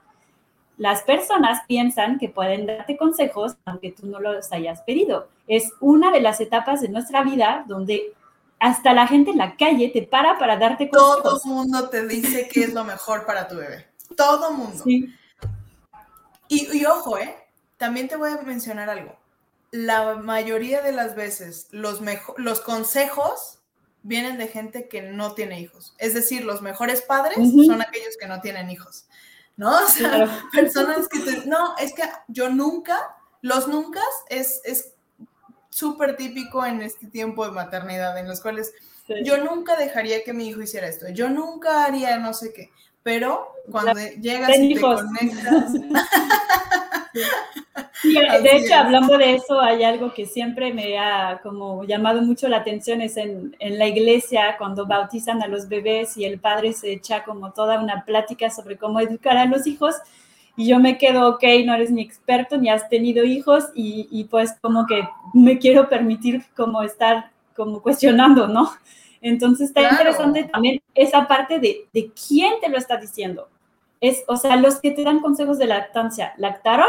las 0.78 1.02
personas 1.02 1.62
piensan 1.68 2.20
que 2.20 2.30
pueden 2.30 2.68
darte 2.68 2.96
consejos 2.96 3.58
aunque 3.66 3.92
tú 3.92 4.06
no 4.06 4.20
los 4.20 4.52
hayas 4.52 4.82
pedido. 4.82 5.30
Es 5.48 5.72
una 5.80 6.12
de 6.12 6.22
las 6.22 6.40
etapas 6.40 6.82
de 6.82 6.90
nuestra 6.90 7.24
vida 7.24 7.66
donde 7.68 8.14
hasta 8.60 8.94
la 8.94 9.08
gente 9.08 9.32
en 9.32 9.38
la 9.38 9.56
calle 9.56 9.90
te 9.90 10.04
para 10.04 10.38
para 10.38 10.58
darte 10.58 10.90
consejos. 10.90 11.24
Todo 11.24 11.42
el 11.44 11.52
mundo 11.52 11.90
te 11.90 12.06
dice 12.06 12.48
qué 12.52 12.66
es 12.66 12.74
lo 12.74 12.84
mejor 12.84 13.26
para 13.26 13.48
tu 13.48 13.56
bebé. 13.56 13.88
Todo 14.16 14.52
mundo. 14.52 14.84
Sí. 14.84 15.12
Y, 16.48 16.78
y 16.78 16.86
ojo, 16.86 17.18
¿eh? 17.18 17.36
También 17.78 18.08
te 18.08 18.16
voy 18.16 18.32
a 18.32 18.42
mencionar 18.42 18.90
algo 18.90 19.18
la 19.72 20.16
mayoría 20.16 20.82
de 20.82 20.92
las 20.92 21.16
veces 21.16 21.68
los, 21.72 22.02
los 22.38 22.62
consejos 22.62 23.60
vienen 24.04 24.38
de 24.38 24.48
gente 24.48 24.88
que 24.88 25.02
no 25.02 25.34
tiene 25.34 25.60
hijos. 25.60 25.94
Es 25.98 26.14
decir, 26.14 26.46
los 26.46 26.62
mejores 26.62 27.02
padres 27.02 27.38
son 27.66 27.82
aquellos 27.82 28.16
que 28.20 28.28
no 28.28 28.40
tienen 28.40 28.70
hijos, 28.70 29.06
¿no? 29.58 29.78
O 29.86 29.88
sea, 29.88 30.48
personas 30.52 31.08
que 31.10 31.20
te, 31.20 31.46
no, 31.46 31.76
es 31.78 31.94
que 31.94 32.04
yo 32.28 32.50
nunca, 32.50 33.18
los 33.42 33.68
nunca 33.68 34.02
es 34.30 34.94
súper 35.70 36.16
típico 36.16 36.66
en 36.66 36.82
este 36.82 37.08
tiempo 37.08 37.46
de 37.46 37.52
maternidad, 37.52 38.18
en 38.18 38.28
los 38.28 38.42
cuales 38.42 38.74
yo 39.24 39.38
nunca 39.38 39.76
dejaría 39.76 40.24
que 40.24 40.34
mi 40.34 40.50
hijo 40.50 40.62
hiciera 40.62 40.88
esto, 40.88 41.08
yo 41.10 41.30
nunca 41.30 41.86
haría 41.86 42.18
no 42.18 42.34
sé 42.34 42.54
qué, 42.54 42.72
pero 43.08 43.54
cuando 43.72 43.98
llegas 44.20 44.60
y 44.60 44.74
te 44.74 44.82
conectas... 44.82 45.74
de 48.04 48.58
hecho, 48.58 48.76
hablando 48.76 49.18
de 49.18 49.36
eso, 49.36 49.62
hay 49.62 49.86
algo 49.86 50.14
que 50.14 50.26
siempre 50.26 50.74
me 50.74 51.00
ha 51.00 51.40
como 51.42 51.86
llamado 51.86 52.22
mucho 52.22 52.50
la 52.50 52.58
atención, 52.58 53.00
es 53.00 53.16
en, 53.16 53.56
en, 53.60 53.80
la 53.80 53.88
iglesia, 53.88 54.58
cuando 54.58 54.86
bautizan 54.86 55.42
a 55.42 55.48
los 55.48 55.70
bebés 55.70 56.18
y 56.18 56.26
el 56.26 56.38
padre 56.38 56.74
se 56.74 56.92
echa 56.92 57.24
como 57.24 57.54
toda 57.54 57.80
una 57.80 58.04
plática 58.04 58.50
sobre 58.50 58.76
cómo 58.76 59.00
educar 59.00 59.38
a 59.38 59.46
los 59.46 59.66
hijos, 59.68 59.96
y 60.58 60.68
yo 60.68 60.80
me 60.80 60.98
quedo, 60.98 61.30
ok, 61.30 61.44
no 61.66 61.76
eres 61.76 61.92
ni 61.92 62.02
experto, 62.02 62.58
ni 62.58 62.70
has 62.70 62.90
tenido 62.90 63.24
hijos, 63.24 63.68
y, 63.74 64.10
y 64.12 64.26
pues 64.26 64.54
como 64.60 64.86
que 64.86 65.08
me 65.34 65.60
quiero 65.60 65.88
permitir 65.88 66.44
como 66.58 66.84
estar 66.84 67.32
como 67.56 67.82
cuestionando, 67.82 68.50
¿no? 68.50 68.70
Entonces 69.28 69.70
está 69.70 69.90
interesante 69.90 70.46
también 70.46 70.82
esa 70.96 71.28
parte 71.28 71.60
de, 71.60 71.88
de 71.94 72.12
quién 72.28 72.54
te 72.62 72.70
lo 72.70 72.78
está 72.78 72.98
diciendo. 72.98 73.50
Es, 74.00 74.24
o 74.28 74.38
sea, 74.38 74.56
los 74.56 74.80
que 74.80 74.92
te 74.92 75.04
dan 75.04 75.20
consejos 75.20 75.58
de 75.58 75.66
lactancia, 75.66 76.34
¿lactaron? 76.38 76.88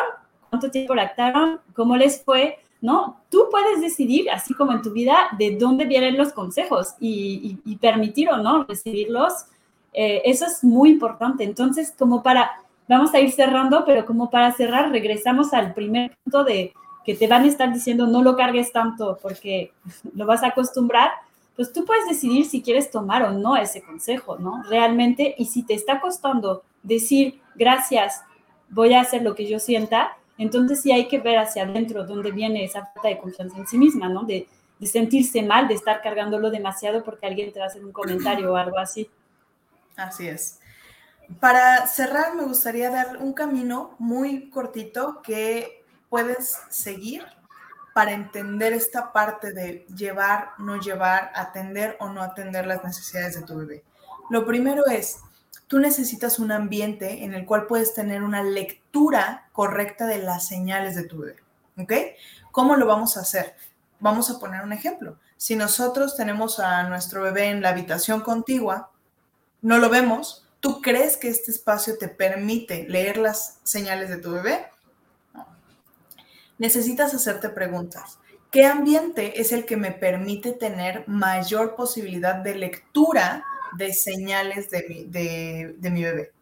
¿Cuánto 0.51 0.71
tiempo 0.71 0.95
lactaron? 0.95 1.61
¿Cómo 1.75 1.97
les 1.97 2.23
fue? 2.23 2.59
¿No? 2.81 3.21
Tú 3.29 3.49
puedes 3.51 3.81
decidir, 3.81 4.31
así 4.31 4.55
como 4.55 4.73
en 4.73 4.83
tu 4.83 4.93
vida, 4.93 5.29
de 5.37 5.57
dónde 5.57 5.85
vienen 5.85 6.17
los 6.17 6.33
consejos 6.33 6.95
y, 7.01 7.59
permitir 7.81 8.31
o 8.31 8.37
no 8.37 8.65
recibirlos. 8.65 9.47
Eh, 9.93 10.23
eso 10.25 10.47
es 10.47 10.63
muy 10.63 10.91
importante. 10.91 11.45
Entonces, 11.45 11.93
como 11.99 12.23
para, 12.23 12.53
vamos 12.89 13.13
a 13.15 13.21
ir 13.21 13.33
cerrando, 13.33 13.85
pero 13.85 14.07
como 14.07 14.31
para 14.31 14.53
cerrar, 14.53 14.91
regresamos 14.91 15.53
al 15.53 15.75
primer 15.75 16.17
punto 16.23 16.45
de 16.45 16.73
que 17.05 17.15
te 17.15 17.27
van 17.27 17.45
a 17.45 17.47
estar 17.47 17.73
diciendo 17.73 18.07
no 18.07 18.23
lo 18.23 18.37
cargues 18.37 18.71
tanto 18.71 19.19
porque 19.23 19.73
lo 20.15 20.27
vas 20.27 20.43
a 20.43 20.49
acostumbrar 20.49 21.11
pues 21.59 21.73
tú 21.73 21.85
puedes 21.85 22.07
decidir 22.07 22.47
si 22.47 22.63
quieres 22.63 22.89
tomar 22.89 23.25
o 23.25 23.33
no 23.33 23.57
ese 23.57 23.83
consejo, 23.83 24.39
¿no? 24.39 24.63
Realmente, 24.63 25.35
y 25.39 25.47
si 25.47 25.65
te 25.65 25.75
está 25.75 26.01
costando 26.01 26.63
decir 26.85 27.41
gracias, 27.57 28.23
voy 28.69 28.95
a 28.95 29.01
hacer 29.01 29.23
lo 29.23 29.35
que 29.35 29.49
yo 29.49 29.59
sienta, 29.59 30.17
entonces 30.39 30.81
sí 30.81 30.93
hay 30.93 31.09
que 31.09 31.19
ver 31.19 31.37
hacia 31.37 31.65
adentro 31.65 32.05
dónde 32.05 32.31
viene 32.31 32.63
esa 32.63 32.87
falta 32.87 33.09
de 33.09 33.19
confianza 33.19 33.59
en 33.59 33.67
sí 33.67 33.77
misma, 33.77 34.09
¿no? 34.09 34.23
De, 34.23 34.47
sentirse 34.87 35.43
mal, 35.43 35.67
de 35.67 35.75
estar 35.75 36.01
cargándolo 36.01 36.51
demasiado 36.53 37.03
porque 37.03 37.27
alguien 37.27 37.53
te 37.53 37.59
va 37.59 37.65
a 37.65 37.69
hacer 37.69 37.85
un 37.85 37.91
comentario 37.91 38.53
o 38.53 38.57
algo 38.57 38.79
así. 38.79 39.11
Así 39.97 40.29
es. 40.29 40.61
Para 41.41 41.89
cerrar, 41.89 42.37
me 42.37 42.45
gustaría 42.45 42.89
dar 42.89 43.17
un 43.17 43.33
camino 43.33 43.97
muy 43.99 44.49
cortito 44.49 45.23
que 45.25 45.83
puedes 46.09 46.57
seguir 46.71 47.25
para 47.99 48.13
entender 48.13 48.75
esta 48.75 49.13
parte 49.13 49.53
de 49.53 49.85
llevar, 49.93 50.51
no 50.59 50.81
llevar, 50.81 51.33
atender 51.35 51.97
o 51.99 52.09
no 52.09 52.23
atender 52.23 52.65
las 52.65 52.85
necesidades 52.85 53.35
de 53.35 53.43
tu 53.43 53.57
bebé. 53.57 53.83
Lo 54.31 54.47
primero 54.47 54.87
es, 54.87 55.17
tú 55.67 55.81
necesitas 55.81 56.39
un 56.39 56.53
ambiente 56.53 57.25
en 57.25 57.35
el 57.35 57.45
cual 57.45 57.67
puedes 57.67 57.95
tener 57.95 58.23
una 58.23 58.45
lectura 58.45 59.49
correcta 59.51 60.07
de 60.07 60.19
las 60.19 60.47
señales 60.47 60.95
de 60.95 61.09
tu 61.09 61.19
bebé. 61.19 61.43
¿Ok? 61.77 61.93
¿Cómo 62.53 62.77
lo 62.77 62.87
vamos 62.87 63.17
a 63.17 63.23
hacer? 63.23 63.57
Vamos 63.99 64.31
a 64.31 64.39
poner 64.39 64.63
un 64.63 64.73
ejemplo. 64.73 65.19
Si 65.37 65.57
nosotros 65.57 66.15
tenemos 66.15 66.61
a 66.61 66.85
nuestro 66.85 67.23
bebé 67.23 67.47
en 67.47 67.63
la 67.63 67.71
habitación 67.71 68.21
contigua, 68.21 68.93
no 69.61 69.79
lo 69.79 69.89
vemos, 69.89 70.47
¿tú 70.61 70.83
crees 70.83 71.17
que 71.17 71.31
este 71.31 71.51
espacio 71.51 71.99
te 71.99 72.07
permite 72.07 72.87
leer 72.89 73.17
las 73.17 73.59
señales 73.65 74.09
de 74.09 74.19
tu 74.19 74.31
bebé? 74.31 74.67
Necesitas 76.59 77.15
hacerte 77.15 77.49
preguntas. 77.49 78.19
¿Qué 78.51 78.65
ambiente 78.65 79.41
es 79.41 79.53
el 79.53 79.67
que 79.67 79.77
me 79.77 79.93
permite 79.93 80.53
tener 80.53 81.07
mayor 81.07 81.77
posibilidad 81.77 82.37
de 82.37 82.55
lectura 82.55 83.45
de 83.77 83.93
señales 83.93 84.71
de 84.71 85.77
mi, 85.81 86.03
bebé? 86.03 86.33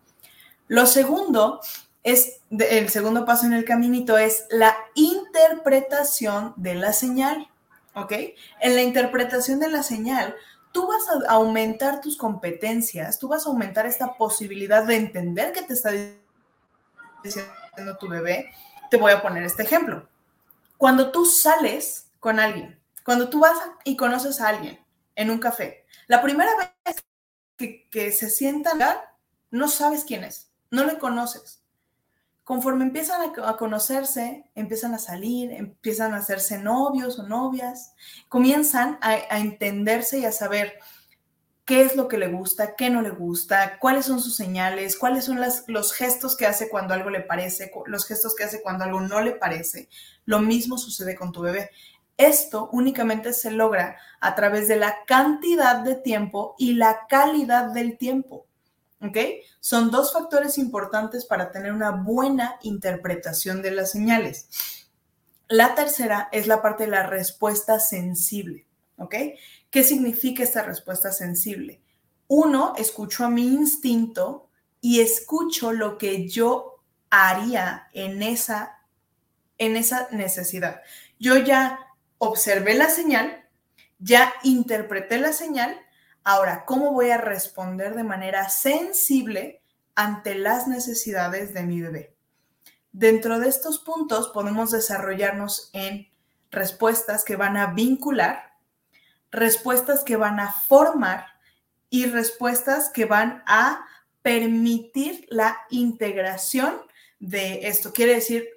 Lo 0.69 0.87
segundo 0.87 1.61
es, 2.05 2.41
el 2.51 2.89
segundo 2.91 3.25
paso 3.25 3.47
en 3.47 3.53
el 3.53 3.65
caminito 3.65 4.17
es 4.17 4.47
la 4.51 4.77
interpretación 4.95 6.55
de 6.57 6.77
la 6.77 6.93
señal, 6.93 7.49
¿ok? 7.95 8.13
En 8.61 8.77
la 8.77 8.83
interpretación 8.83 9.59
de 9.59 9.69
la 9.69 9.83
señal, 9.83 10.37
tú 10.71 10.87
vas 10.87 11.03
a 11.09 11.33
aumentar 11.33 12.01
tus 12.01 12.17
competencias, 12.17 13.19
tú 13.19 13.27
vas 13.27 13.47
a 13.47 13.49
aumentar 13.49 13.87
esta 13.87 14.15
posibilidad 14.15 14.85
de 14.85 14.95
entender 14.95 15.53
qué 15.53 15.63
te 15.63 15.73
está 15.73 15.91
diciendo 17.25 17.97
tu 17.99 18.09
bebé 18.09 18.53
te 18.91 18.97
voy 18.97 19.13
a 19.13 19.23
poner 19.23 19.43
este 19.43 19.63
ejemplo. 19.63 20.09
Cuando 20.77 21.11
tú 21.11 21.25
sales 21.25 22.09
con 22.21 22.39
alguien, 22.39 22.81
cuando 23.05 23.29
tú 23.29 23.41
vas 23.41 23.57
y 23.85 23.97
conoces 23.97 24.41
a 24.41 24.49
alguien 24.49 24.79
en 25.15 25.31
un 25.31 25.39
café, 25.39 25.85
la 26.07 26.23
primera 26.23 26.51
vez 26.85 26.97
que, 27.91 28.13
se 28.13 28.31
sientan, 28.31 28.79
no 29.51 29.69
sabes 29.69 30.05
quién 30.05 30.25
es, 30.25 30.51
no 30.71 30.85
le 30.85 30.99
conoces. 30.99 31.63
Conforme 32.45 32.85
empiezan 32.85 33.33
a, 33.43 33.57
conocerse, 33.57 34.51
empiezan 34.55 34.95
a 34.95 34.99
salir, 34.99 35.51
empiezan 35.53 36.15
a 36.15 36.19
hacerse 36.19 36.59
novios 36.59 37.19
o 37.19 37.25
novias, 37.25 37.95
comienzan 38.29 38.99
a, 39.01 39.13
a 39.31 39.39
entenderse 39.39 40.21
y 40.21 40.25
a 40.27 40.33
saber, 40.33 40.79
qué 41.67 41.83
es 41.83 41.97
lo 41.97 42.07
que 42.07 42.17
le 42.17 42.29
gusta, 42.29 42.77
qué 42.77 42.89
no 42.91 43.03
le 43.03 43.11
gusta, 43.11 43.79
cuáles 43.81 44.07
son 44.07 44.21
sus 44.21 44.37
señales, 44.37 44.97
cuáles 44.97 45.25
son 45.25 45.41
los 45.67 45.93
gestos 45.93 46.37
que 46.37 46.47
hace 46.47 46.69
cuando 46.69 46.95
algo 46.95 47.11
le 47.11 47.21
parece, 47.21 47.73
los 47.87 48.07
gestos 48.07 48.37
que 48.37 48.45
hace 48.45 48.63
cuando 48.63 48.85
algo 48.85 49.01
no 49.01 49.21
le 49.21 49.33
parece. 49.33 49.91
Lo 50.25 50.39
mismo 50.39 50.79
sucede 50.79 51.17
con 51.17 51.33
tu 51.33 51.43
bebé. 51.43 51.71
Esto 52.17 52.71
únicamente 52.73 53.33
se 53.33 53.51
logra 53.51 53.99
a 54.21 54.35
través 54.37 54.69
de 54.69 54.77
la 54.77 55.05
cantidad 55.07 55.81
de 55.81 55.97
tiempo 55.97 56.55
y 56.57 56.75
la 56.75 57.07
calidad 57.09 57.73
del 57.73 57.99
tiempo. 57.99 58.47
¿Ok? 59.03 59.19
Son 59.61 59.91
dos 59.91 60.13
factores 60.13 60.57
importantes 60.59 61.27
para 61.27 61.51
tener 61.51 61.73
una 61.73 61.91
buena 61.91 62.59
interpretación 62.63 63.61
de 63.61 63.73
las 63.73 63.91
señales. 63.91 64.49
La 65.49 65.75
tercera 65.75 66.29
es 66.33 66.47
la 66.47 66.63
parte 66.63 66.85
de 66.85 66.91
la 66.91 67.07
respuesta 67.07 67.81
sensible. 67.81 68.67
¿Ok? 68.99 69.15
¿Qué 69.77 69.83
significa 69.83 70.43
esta 70.43 70.63
respuesta 70.63 71.13
sensible? 71.13 71.83
Uno, 72.29 72.73
escucho 72.79 73.27
a 73.27 73.29
mi 73.29 73.47
instinto 73.47 74.49
y 74.81 75.01
escucho 75.01 75.71
lo 75.71 75.99
que 75.99 76.27
yo 76.27 76.83
haría 77.11 77.91
en 77.93 78.23
esa, 78.23 78.79
en 79.59 79.77
esa 79.77 80.09
necesidad. 80.13 80.81
Yo 81.19 81.37
ya 81.37 81.79
observé 82.17 82.73
la 82.73 82.89
señal, 82.89 83.51
ya 83.99 84.33
interpreté 84.45 85.19
la 85.19 85.35
señal, 85.35 85.79
ahora, 86.25 86.65
¿cómo 86.65 86.95
voy 86.95 87.11
a 87.11 87.19
responder 87.19 87.95
de 87.95 88.05
manera 88.05 88.49
sensible 88.49 89.61
ante 89.95 90.37
las 90.37 90.69
necesidades 90.69 91.53
de 91.53 91.65
mi 91.65 91.83
bebé? 91.83 92.17
Dentro 92.93 93.39
de 93.41 93.51
estos 93.51 93.79
puntos 93.81 94.31
podemos 94.31 94.71
desarrollarnos 94.71 95.69
en 95.75 96.09
respuestas 96.51 97.25
que 97.25 97.37
van 97.37 97.59
a 97.59 97.75
vincular 97.75 98.56
respuestas 99.31 100.05
que 100.05 100.17
van 100.17 100.41
a 100.41 100.53
formar 100.53 101.27
y 101.91 102.07
respuestas 102.07 102.91
que 102.91 103.05
van 103.05 103.43
a 103.47 103.87
permitir 104.23 105.27
la 105.29 105.57
integración 105.71 106.81
de 107.21 107.69
esto. 107.69 107.93
Quiere 107.93 108.15
decir 108.15 108.49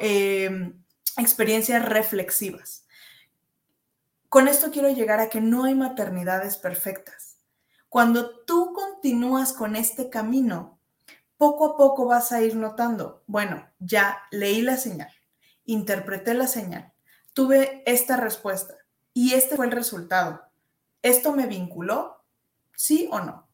em, 0.00 0.82
experiencias 1.16 1.84
reflexivas. 1.84 2.86
Con 4.28 4.48
esto 4.48 4.70
quiero 4.70 4.88
llegar 4.88 5.20
a 5.20 5.28
que 5.28 5.40
no 5.40 5.64
hay 5.64 5.74
maternidades 5.74 6.56
perfectas. 6.56 7.36
Cuando 7.88 8.44
tú 8.44 8.72
continúas 8.72 9.52
con 9.52 9.76
este 9.76 10.08
camino, 10.08 10.78
poco 11.36 11.66
a 11.66 11.76
poco 11.76 12.06
vas 12.06 12.32
a 12.32 12.40
ir 12.40 12.56
notando, 12.56 13.22
bueno, 13.26 13.68
ya 13.78 14.22
leí 14.30 14.62
la 14.62 14.78
señal, 14.78 15.12
interpreté 15.66 16.32
la 16.32 16.46
señal, 16.46 16.92
tuve 17.34 17.82
esta 17.84 18.16
respuesta 18.16 18.81
y 19.14 19.34
este 19.34 19.56
fue 19.56 19.66
el 19.66 19.72
resultado. 19.72 20.42
¿Esto 21.02 21.32
me 21.32 21.46
vinculó? 21.46 22.22
¿Sí 22.76 23.08
o 23.10 23.20
no? 23.20 23.48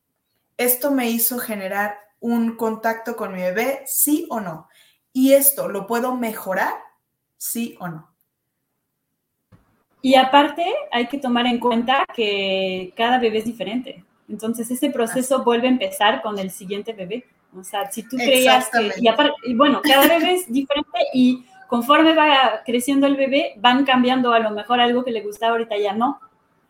¿Esto 0.57 0.91
me 0.91 1.09
hizo 1.09 1.39
generar 1.39 1.99
un 2.21 2.57
contacto 2.57 3.17
con 3.17 3.33
mi 3.33 3.41
bebé? 3.41 3.83
¿Sí 3.87 4.27
o 4.31 4.41
no? 4.41 4.69
¿Y 5.13 5.33
esto 5.33 5.69
lo 5.69 5.87
puedo 5.87 6.15
mejorar? 6.15 6.75
¿Sí 7.37 7.77
o 7.81 7.89
no? 7.89 8.11
Y 10.03 10.15
aparte 10.15 10.65
hay 10.93 11.09
que 11.09 11.19
tomar 11.19 11.47
en 11.47 11.59
cuenta 11.59 12.07
que 12.15 12.93
cada 12.97 13.19
bebé 13.19 13.39
es 13.39 13.45
diferente. 13.45 14.05
Entonces 14.29 14.71
ese 14.71 14.91
proceso 14.91 15.43
vuelve 15.43 15.69
a 15.69 15.73
empezar 15.73 16.23
con 16.23 16.39
el 16.39 16.51
siguiente 16.51 16.93
bebé. 16.93 17.25
O 17.57 17.65
sea, 17.65 17.91
si 17.91 18.03
tú 18.03 18.17
creías 18.17 18.69
que... 18.71 18.93
Y, 18.99 19.09
y 19.51 19.55
bueno, 19.55 19.81
cada 19.83 20.07
bebé 20.07 20.35
es 20.35 20.53
diferente 20.53 20.99
y 21.15 21.45
conforme 21.69 22.15
va 22.15 22.63
creciendo 22.65 23.07
el 23.07 23.17
bebé, 23.17 23.55
van 23.59 23.85
cambiando 23.85 24.33
a 24.33 24.41
lo 24.41 24.51
mejor 24.51 24.81
algo 24.81 25.05
que 25.05 25.13
le 25.13 25.23
gustaba 25.23 25.53
ahorita 25.53 25.77
ya 25.79 25.93
no. 25.93 26.19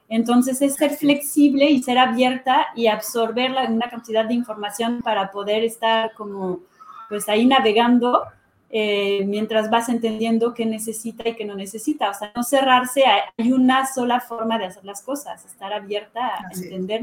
Entonces 0.08 0.60
es 0.60 0.74
ser 0.74 0.90
flexible 0.90 1.66
y 1.66 1.82
ser 1.82 1.98
abierta 1.98 2.66
y 2.74 2.88
absorber 2.88 3.52
una 3.68 3.88
cantidad 3.88 4.24
de 4.24 4.34
información 4.34 5.00
para 5.02 5.30
poder 5.30 5.64
estar 5.64 6.12
como 6.14 6.60
pues 7.08 7.28
ahí 7.28 7.46
navegando 7.46 8.24
eh, 8.70 9.24
mientras 9.24 9.70
vas 9.70 9.88
entendiendo 9.88 10.52
qué 10.52 10.66
necesita 10.66 11.28
y 11.28 11.36
qué 11.36 11.44
no 11.44 11.54
necesita. 11.54 12.10
O 12.10 12.14
sea, 12.14 12.32
no 12.34 12.42
cerrarse, 12.42 13.04
hay 13.06 13.52
una 13.52 13.86
sola 13.86 14.20
forma 14.20 14.58
de 14.58 14.66
hacer 14.66 14.84
las 14.84 15.02
cosas, 15.02 15.44
estar 15.44 15.72
abierta 15.72 16.26
a 16.26 16.50
entender 16.54 17.02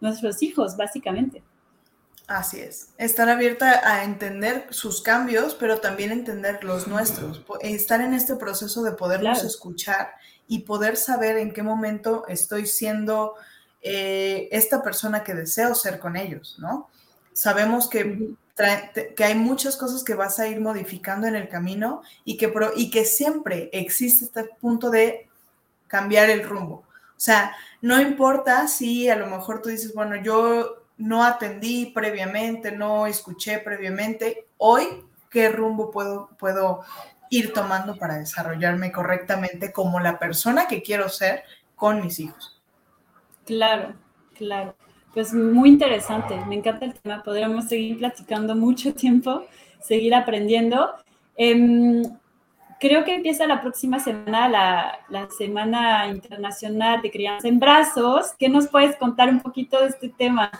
nuestros 0.00 0.42
hijos, 0.42 0.76
básicamente. 0.76 1.42
Así 2.26 2.58
es, 2.60 2.88
estar 2.96 3.28
abierta 3.28 3.82
a 3.84 4.02
entender 4.02 4.66
sus 4.70 5.02
cambios, 5.02 5.54
pero 5.54 5.80
también 5.80 6.10
entender 6.10 6.64
los 6.64 6.88
nuestros, 6.88 7.42
estar 7.60 8.00
en 8.00 8.14
este 8.14 8.36
proceso 8.36 8.82
de 8.82 8.92
poderlos 8.92 9.44
escuchar 9.44 10.14
y 10.48 10.60
poder 10.60 10.96
saber 10.96 11.36
en 11.36 11.52
qué 11.52 11.62
momento 11.62 12.24
estoy 12.26 12.66
siendo 12.66 13.34
eh, 13.82 14.48
esta 14.52 14.82
persona 14.82 15.22
que 15.22 15.34
deseo 15.34 15.74
ser 15.74 15.98
con 15.98 16.16
ellos, 16.16 16.56
¿no? 16.58 16.88
Sabemos 17.34 17.90
que, 17.90 18.30
que 19.14 19.24
hay 19.24 19.34
muchas 19.34 19.76
cosas 19.76 20.02
que 20.02 20.14
vas 20.14 20.38
a 20.38 20.48
ir 20.48 20.60
modificando 20.60 21.26
en 21.26 21.34
el 21.34 21.50
camino 21.50 22.00
y 22.24 22.38
que, 22.38 22.50
y 22.76 22.90
que 22.90 23.04
siempre 23.04 23.68
existe 23.70 24.24
este 24.24 24.44
punto 24.60 24.88
de 24.88 25.28
cambiar 25.88 26.30
el 26.30 26.42
rumbo. 26.42 26.84
O 27.16 27.20
sea, 27.20 27.54
no 27.82 28.00
importa 28.00 28.66
si 28.66 29.10
a 29.10 29.16
lo 29.16 29.26
mejor 29.26 29.60
tú 29.60 29.68
dices, 29.68 29.92
bueno, 29.92 30.16
yo 30.16 30.83
no 30.96 31.24
atendí 31.24 31.86
previamente, 31.86 32.72
no 32.72 33.06
escuché 33.06 33.58
previamente, 33.58 34.46
hoy, 34.58 34.84
¿qué 35.30 35.48
rumbo 35.48 35.90
puedo, 35.90 36.30
puedo 36.38 36.82
ir 37.30 37.52
tomando 37.52 37.96
para 37.96 38.18
desarrollarme 38.18 38.92
correctamente 38.92 39.72
como 39.72 40.00
la 40.00 40.18
persona 40.18 40.66
que 40.68 40.82
quiero 40.82 41.08
ser 41.08 41.42
con 41.74 42.00
mis 42.00 42.20
hijos? 42.20 42.60
Claro, 43.44 43.94
claro. 44.34 44.74
Pues 45.12 45.32
muy 45.32 45.68
interesante, 45.68 46.36
me 46.46 46.56
encanta 46.56 46.86
el 46.86 46.94
tema, 46.94 47.22
podríamos 47.22 47.68
seguir 47.68 47.98
platicando 47.98 48.56
mucho 48.56 48.94
tiempo, 48.94 49.44
seguir 49.80 50.14
aprendiendo. 50.14 50.92
Em, 51.36 52.02
creo 52.80 53.04
que 53.04 53.14
empieza 53.14 53.46
la 53.46 53.60
próxima 53.60 54.00
semana 54.00 54.48
la, 54.48 54.98
la, 55.08 55.28
Semana 55.30 56.08
Internacional 56.08 57.00
de 57.00 57.12
Crianza 57.12 57.46
en 57.46 57.60
Brazos. 57.60 58.34
¿Qué 58.38 58.48
nos 58.48 58.66
puedes 58.68 58.96
contar 58.96 59.28
un 59.28 59.40
poquito 59.40 59.80
de 59.80 59.88
este 59.88 60.08
tema? 60.08 60.50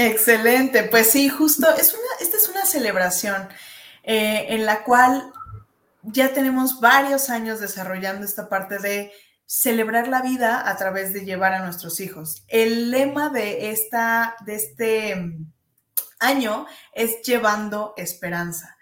Excelente, 0.00 0.84
pues 0.84 1.10
sí, 1.10 1.28
justo, 1.28 1.66
esta 1.74 2.36
es 2.36 2.48
una 2.48 2.64
celebración 2.64 3.48
eh, 4.04 4.46
en 4.50 4.64
la 4.64 4.84
cual 4.84 5.32
ya 6.04 6.32
tenemos 6.32 6.78
varios 6.78 7.30
años 7.30 7.58
desarrollando 7.58 8.24
esta 8.24 8.48
parte 8.48 8.78
de 8.78 9.10
celebrar 9.44 10.06
la 10.06 10.22
vida 10.22 10.70
a 10.70 10.76
través 10.76 11.12
de 11.12 11.24
llevar 11.24 11.52
a 11.52 11.64
nuestros 11.64 11.98
hijos. 11.98 12.44
El 12.46 12.92
lema 12.92 13.30
de, 13.30 13.72
esta, 13.72 14.36
de 14.46 14.54
este 14.54 15.36
año 16.20 16.66
es 16.92 17.20
llevando 17.22 17.94
esperanza. 17.96 18.76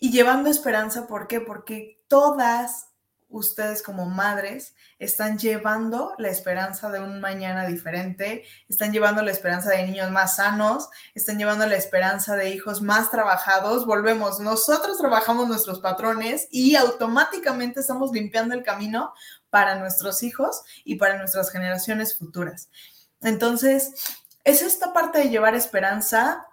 Y 0.00 0.10
llevando 0.10 0.50
esperanza, 0.50 1.06
¿por 1.06 1.28
qué? 1.28 1.40
Porque 1.40 2.02
todas 2.08 2.88
ustedes 3.28 3.82
como 3.82 4.06
madres 4.06 4.74
están 4.98 5.38
llevando 5.38 6.14
la 6.18 6.28
esperanza 6.28 6.90
de 6.90 7.00
un 7.00 7.20
mañana 7.20 7.66
diferente, 7.66 8.44
están 8.68 8.92
llevando 8.92 9.22
la 9.22 9.30
esperanza 9.30 9.70
de 9.70 9.84
niños 9.84 10.10
más 10.10 10.36
sanos, 10.36 10.88
están 11.14 11.38
llevando 11.38 11.66
la 11.66 11.76
esperanza 11.76 12.36
de 12.36 12.50
hijos 12.50 12.82
más 12.82 13.10
trabajados. 13.10 13.86
Volvemos, 13.86 14.40
nosotros 14.40 14.98
trabajamos 14.98 15.48
nuestros 15.48 15.80
patrones 15.80 16.48
y 16.50 16.76
automáticamente 16.76 17.80
estamos 17.80 18.12
limpiando 18.12 18.54
el 18.54 18.62
camino 18.62 19.12
para 19.50 19.76
nuestros 19.76 20.22
hijos 20.22 20.62
y 20.84 20.96
para 20.96 21.18
nuestras 21.18 21.50
generaciones 21.50 22.16
futuras. 22.16 22.68
Entonces, 23.22 23.92
es 24.44 24.62
esta 24.62 24.92
parte 24.92 25.18
de 25.18 25.30
llevar 25.30 25.54
esperanza 25.54 26.46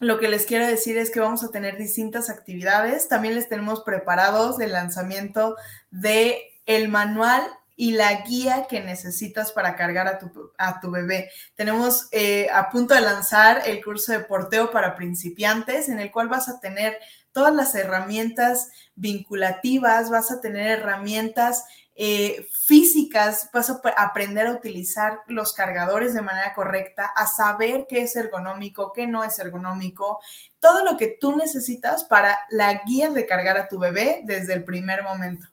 lo 0.00 0.18
que 0.18 0.28
les 0.28 0.44
quiero 0.44 0.66
decir 0.66 0.98
es 0.98 1.10
que 1.10 1.20
vamos 1.20 1.44
a 1.44 1.50
tener 1.50 1.78
distintas 1.78 2.28
actividades. 2.28 3.08
También 3.08 3.34
les 3.34 3.48
tenemos 3.48 3.82
preparados 3.82 4.58
el 4.60 4.72
lanzamiento 4.72 5.56
de 5.94 6.52
el 6.66 6.88
manual 6.88 7.42
y 7.76 7.92
la 7.92 8.22
guía 8.22 8.66
que 8.68 8.80
necesitas 8.80 9.52
para 9.52 9.76
cargar 9.76 10.06
a 10.06 10.18
tu, 10.18 10.52
a 10.58 10.80
tu 10.80 10.90
bebé. 10.90 11.30
Tenemos 11.54 12.08
eh, 12.12 12.48
a 12.52 12.70
punto 12.70 12.94
de 12.94 13.00
lanzar 13.00 13.62
el 13.66 13.82
curso 13.82 14.12
de 14.12 14.20
porteo 14.20 14.70
para 14.70 14.94
principiantes, 14.94 15.88
en 15.88 16.00
el 16.00 16.10
cual 16.10 16.28
vas 16.28 16.48
a 16.48 16.60
tener 16.60 16.98
todas 17.32 17.54
las 17.54 17.74
herramientas 17.74 18.70
vinculativas, 18.94 20.10
vas 20.10 20.30
a 20.30 20.40
tener 20.40 20.78
herramientas 20.78 21.64
eh, 21.96 22.48
físicas, 22.64 23.50
vas 23.52 23.70
a 23.70 23.80
aprender 23.96 24.48
a 24.48 24.52
utilizar 24.52 25.20
los 25.28 25.52
cargadores 25.52 26.12
de 26.14 26.22
manera 26.22 26.52
correcta, 26.54 27.06
a 27.06 27.26
saber 27.26 27.86
qué 27.88 28.02
es 28.02 28.16
ergonómico, 28.16 28.92
qué 28.92 29.06
no 29.06 29.22
es 29.22 29.38
ergonómico, 29.38 30.20
todo 30.58 30.84
lo 30.84 30.96
que 30.96 31.16
tú 31.20 31.36
necesitas 31.36 32.04
para 32.04 32.38
la 32.50 32.82
guía 32.84 33.10
de 33.10 33.26
cargar 33.26 33.58
a 33.58 33.68
tu 33.68 33.78
bebé 33.78 34.22
desde 34.24 34.54
el 34.54 34.64
primer 34.64 35.04
momento. 35.04 35.46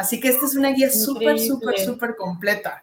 Así 0.00 0.20
que 0.20 0.28
esta 0.28 0.46
es 0.46 0.54
una 0.54 0.70
guía 0.70 0.90
súper, 0.90 1.38
súper, 1.38 1.78
súper 1.78 2.16
completa. 2.16 2.82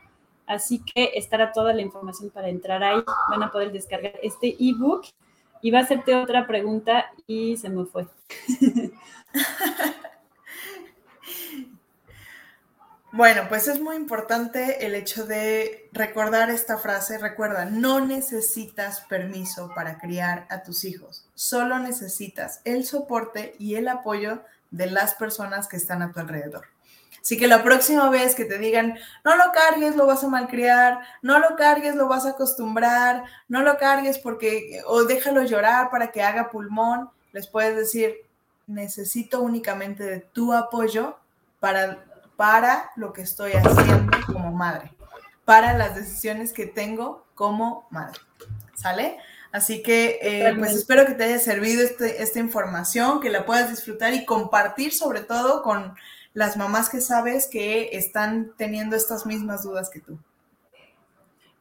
así 0.49 0.83
que 0.85 1.13
estará 1.15 1.53
toda 1.53 1.73
la 1.73 1.83
información 1.83 2.31
para 2.31 2.49
entrar 2.49 2.83
ahí. 2.83 3.01
Van 3.29 3.45
a 3.45 3.53
poder 3.53 3.71
descargar 3.71 4.15
este 4.21 4.57
ebook 4.59 5.07
va 5.71 5.81
a 5.81 5.83
hacerte 5.83 6.15
otra 6.15 6.47
pregunta 6.47 7.13
y 7.27 7.57
se 7.59 7.69
me 7.69 7.85
fue. 7.85 8.07
Bueno, 13.13 13.43
pues 13.49 13.67
es 13.67 13.81
muy 13.81 13.97
importante 13.97 14.87
el 14.87 14.95
hecho 14.95 15.27
de 15.27 15.89
recordar 15.93 16.49
esta 16.49 16.79
frase. 16.79 17.19
Recuerda, 17.19 17.65
no 17.65 17.99
necesitas 17.99 19.01
permiso 19.01 19.73
para 19.75 19.99
criar 19.99 20.47
a 20.49 20.63
tus 20.63 20.85
hijos, 20.85 21.27
solo 21.35 21.81
necesitas 21.81 22.61
el 22.65 22.87
soporte 22.87 23.57
y 23.59 23.75
el 23.75 23.89
apoyo 23.89 24.45
de 24.71 24.87
las 24.87 25.17
personas 25.17 25.67
que 25.67 25.77
están 25.77 26.03
a 26.03 26.13
tu 26.13 26.21
alrededor. 26.21 26.69
Así 27.21 27.37
que 27.37 27.47
la 27.47 27.63
próxima 27.63 28.09
vez 28.09 28.35
que 28.35 28.47
te 28.47 28.59
digan, 28.59 28.99
no 29.25 29.37
lo 29.37 29.53
cargues, 29.53 29.95
lo 29.95 30.07
vas 30.07 30.25
a 30.25 30.29
malcriar, 30.29 31.01
no 31.23 31.39
lo 31.39 31.55
cargues, 31.57 31.95
lo 31.95 32.09
vas 32.09 32.25
a 32.25 32.31
acostumbrar, 32.31 33.25
no 33.49 33.63
lo 33.63 33.77
cargues 33.77 34.19
porque, 34.19 34.83
o 34.87 35.05
déjalo 35.05 35.43
llorar 35.43 35.91
para 35.91 36.13
que 36.13 36.23
haga 36.23 36.51
pulmón, 36.51 37.11
les 37.33 37.47
puedes 37.47 37.77
decir, 37.77 38.15
necesito 38.67 39.43
únicamente 39.43 40.05
de 40.05 40.21
tu 40.21 40.53
apoyo 40.55 41.19
para, 41.59 42.05
para 42.37 42.91
lo 42.97 43.13
que 43.13 43.23
estoy 43.23 43.53
haciendo 43.53 44.17
como 44.27 44.51
madre, 44.53 44.91
para 45.45 45.77
las 45.77 45.95
decisiones 45.95 46.53
que 46.53 46.67
tengo 46.67 47.27
como 47.35 47.87
madre. 47.91 48.19
¿Sale? 48.75 49.19
Así 49.53 49.83
que 49.83 50.19
eh, 50.23 50.55
pues 50.57 50.73
espero 50.73 51.05
que 51.05 51.15
te 51.15 51.25
haya 51.25 51.39
servido 51.39 51.83
este, 51.83 52.23
esta 52.23 52.39
información, 52.39 53.21
que 53.21 53.31
la 53.31 53.45
puedas 53.45 53.69
disfrutar 53.69 54.15
y 54.15 54.25
compartir 54.25 54.93
sobre 54.93 55.21
todo 55.21 55.63
con 55.63 55.95
las 56.33 56.57
mamás 56.57 56.89
que 56.89 57.01
sabes 57.01 57.47
que 57.47 57.91
están 57.93 58.53
teniendo 58.57 58.97
estas 58.97 59.27
mismas 59.27 59.65
dudas 59.65 59.91
que 59.91 60.01
tú. 60.01 60.19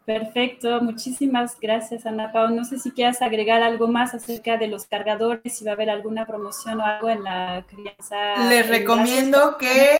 Perfecto, 0.05 0.81
muchísimas 0.81 1.59
gracias 1.59 2.07
Ana 2.07 2.31
Pau. 2.31 2.49
No 2.49 2.65
sé 2.65 2.79
si 2.79 2.89
quieras 2.89 3.21
agregar 3.21 3.61
algo 3.61 3.87
más 3.87 4.15
acerca 4.15 4.57
de 4.57 4.67
los 4.67 4.85
cargadores, 4.85 5.55
si 5.55 5.63
va 5.63 5.71
a 5.71 5.73
haber 5.75 5.91
alguna 5.91 6.25
promoción 6.25 6.81
o 6.81 6.83
algo 6.85 7.09
en 7.09 7.23
la 7.23 7.63
crianza. 7.67 8.49
Les 8.49 8.67
recomiendo 8.67 9.57
que 9.59 9.99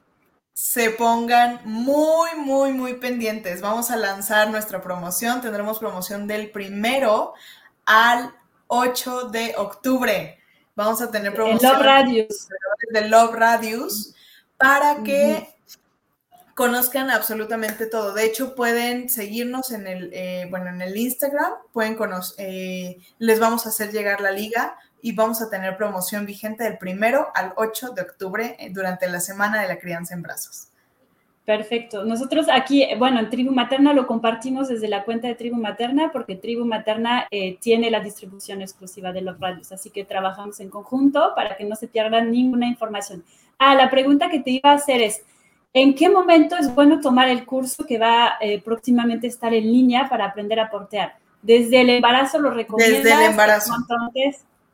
se 0.51 0.89
pongan 0.89 1.61
muy, 1.63 2.29
muy, 2.37 2.73
muy 2.73 2.95
pendientes. 2.95 3.61
Vamos 3.61 3.91
a 3.91 3.97
lanzar 3.97 4.49
nuestra 4.49 4.81
promoción. 4.81 5.41
Tendremos 5.41 5.77
promoción 5.77 6.25
del 6.25 6.49
primero 6.49 7.35
al 7.85 8.33
8 8.65 9.29
de 9.29 9.53
octubre. 9.57 10.39
Vamos 10.75 11.03
a 11.03 11.11
tener 11.11 11.35
promoción. 11.35 11.71
Love 11.71 11.83
Radius. 11.83 12.47
De 12.91 13.07
Love 13.07 13.35
Radius 13.35 14.15
para 14.59 15.03
que 15.03 15.47
conozcan 16.53 17.09
absolutamente 17.09 17.85
todo. 17.85 18.13
De 18.13 18.25
hecho, 18.25 18.53
pueden 18.53 19.07
seguirnos 19.07 19.71
en 19.71 19.87
el, 19.87 20.09
eh, 20.11 20.45
bueno, 20.49 20.67
en 20.67 20.81
el 20.81 20.97
Instagram, 20.97 21.53
pueden 21.71 21.95
conocer, 21.95 22.45
eh, 22.45 22.97
les 23.17 23.39
vamos 23.39 23.65
a 23.65 23.69
hacer 23.69 23.93
llegar 23.93 24.19
la 24.19 24.31
liga 24.31 24.75
y 25.01 25.13
vamos 25.13 25.41
a 25.41 25.49
tener 25.49 25.77
promoción 25.77 26.25
vigente 26.25 26.65
del 26.65 26.77
primero 26.77 27.29
al 27.33 27.53
8 27.55 27.91
de 27.91 28.01
octubre 28.01 28.57
eh, 28.59 28.71
durante 28.73 29.07
la 29.07 29.21
semana 29.21 29.61
de 29.61 29.69
la 29.69 29.79
crianza 29.79 30.13
en 30.13 30.21
brazos. 30.21 30.67
Perfecto. 31.45 32.03
Nosotros 32.03 32.47
aquí, 32.51 32.85
bueno, 32.97 33.19
en 33.19 33.29
Tribu 33.29 33.53
Materna 33.53 33.93
lo 33.93 34.05
compartimos 34.05 34.67
desde 34.67 34.89
la 34.89 35.05
cuenta 35.05 35.29
de 35.29 35.35
Tribu 35.35 35.55
Materna 35.55 36.11
porque 36.11 36.35
Tribu 36.35 36.65
Materna 36.65 37.25
tiene 37.59 37.89
la 37.89 38.01
distribución 38.01 38.61
exclusiva 38.61 39.11
de 39.13 39.21
los 39.21 39.39
radios, 39.39 39.71
así 39.71 39.89
que 39.89 40.03
trabajamos 40.03 40.59
en 40.59 40.69
conjunto 40.69 41.31
para 41.35 41.55
que 41.55 41.63
no 41.63 41.75
se 41.75 41.87
pierda 41.87 42.21
ninguna 42.21 42.67
información. 42.67 43.23
Ah, 43.59 43.75
la 43.75 43.89
pregunta 43.89 44.29
que 44.29 44.39
te 44.39 44.51
iba 44.51 44.71
a 44.71 44.75
hacer 44.75 45.01
es, 45.01 45.21
¿en 45.73 45.93
qué 45.93 46.09
momento 46.09 46.55
es 46.57 46.73
bueno 46.73 46.99
tomar 47.01 47.27
el 47.27 47.45
curso 47.45 47.85
que 47.85 47.99
va 47.99 48.37
eh, 48.39 48.61
próximamente 48.61 49.27
a 49.27 49.29
estar 49.29 49.53
en 49.53 49.65
línea 49.65 50.09
para 50.09 50.25
aprender 50.25 50.59
a 50.59 50.69
portear? 50.69 51.17
¿Desde 51.41 51.81
el 51.81 51.89
embarazo 51.89 52.39
lo 52.39 52.51
recomiendas? 52.51 53.03
Desde 53.03 53.13
el 53.13 53.31
embarazo. 53.31 53.73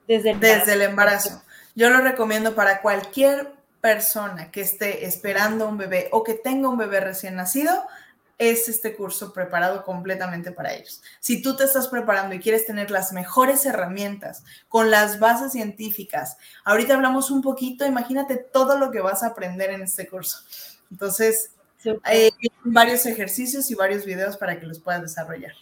Desde 0.08 0.30
el 0.30 0.36
embarazo. 0.36 0.60
Desde 0.60 0.74
el 0.74 0.82
embarazo. 0.84 1.42
Yo 1.76 1.90
lo 1.90 2.02
recomiendo 2.02 2.56
para 2.56 2.82
cualquier 2.82 3.52
persona 3.82 4.52
que 4.52 4.62
esté 4.62 5.06
esperando 5.06 5.68
un 5.68 5.78
bebé 5.78 6.08
o 6.12 6.24
que 6.24 6.34
tenga 6.34 6.70
un 6.70 6.78
bebé 6.78 7.02
recién 7.02 7.36
nacido, 7.36 7.72
es 8.38 8.68
este 8.68 8.96
curso 8.96 9.32
preparado 9.34 9.84
completamente 9.84 10.52
para 10.52 10.74
ellos. 10.74 11.02
Si 11.20 11.42
tú 11.42 11.56
te 11.56 11.64
estás 11.64 11.88
preparando 11.88 12.36
y 12.36 12.40
quieres 12.40 12.66
tener 12.66 12.92
las 12.92 13.14
mejores 13.14 13.66
herramientas 13.66 14.44
con 14.68 14.92
las 14.92 15.20
bases 15.20 15.54
científicas, 15.54 16.38
ahorita 16.64 16.96
hablamos 16.96 17.32
un 17.32 17.42
poquito, 17.42 17.86
imagínate 17.86 18.38
todo 18.38 18.78
lo 18.78 18.92
que 18.92 19.02
vas 19.02 19.24
a 19.24 19.28
aprender 19.28 19.70
en 19.70 19.84
este 19.84 20.08
curso. 20.08 20.40
Entonces, 20.92 21.52
hay 22.04 22.32
varios 22.64 23.06
ejercicios 23.06 23.70
y 23.72 23.76
varios 23.76 24.06
videos 24.06 24.38
para 24.38 24.60
que 24.60 24.66
los 24.66 24.80
puedas 24.80 25.02
desarrollar. 25.02 25.54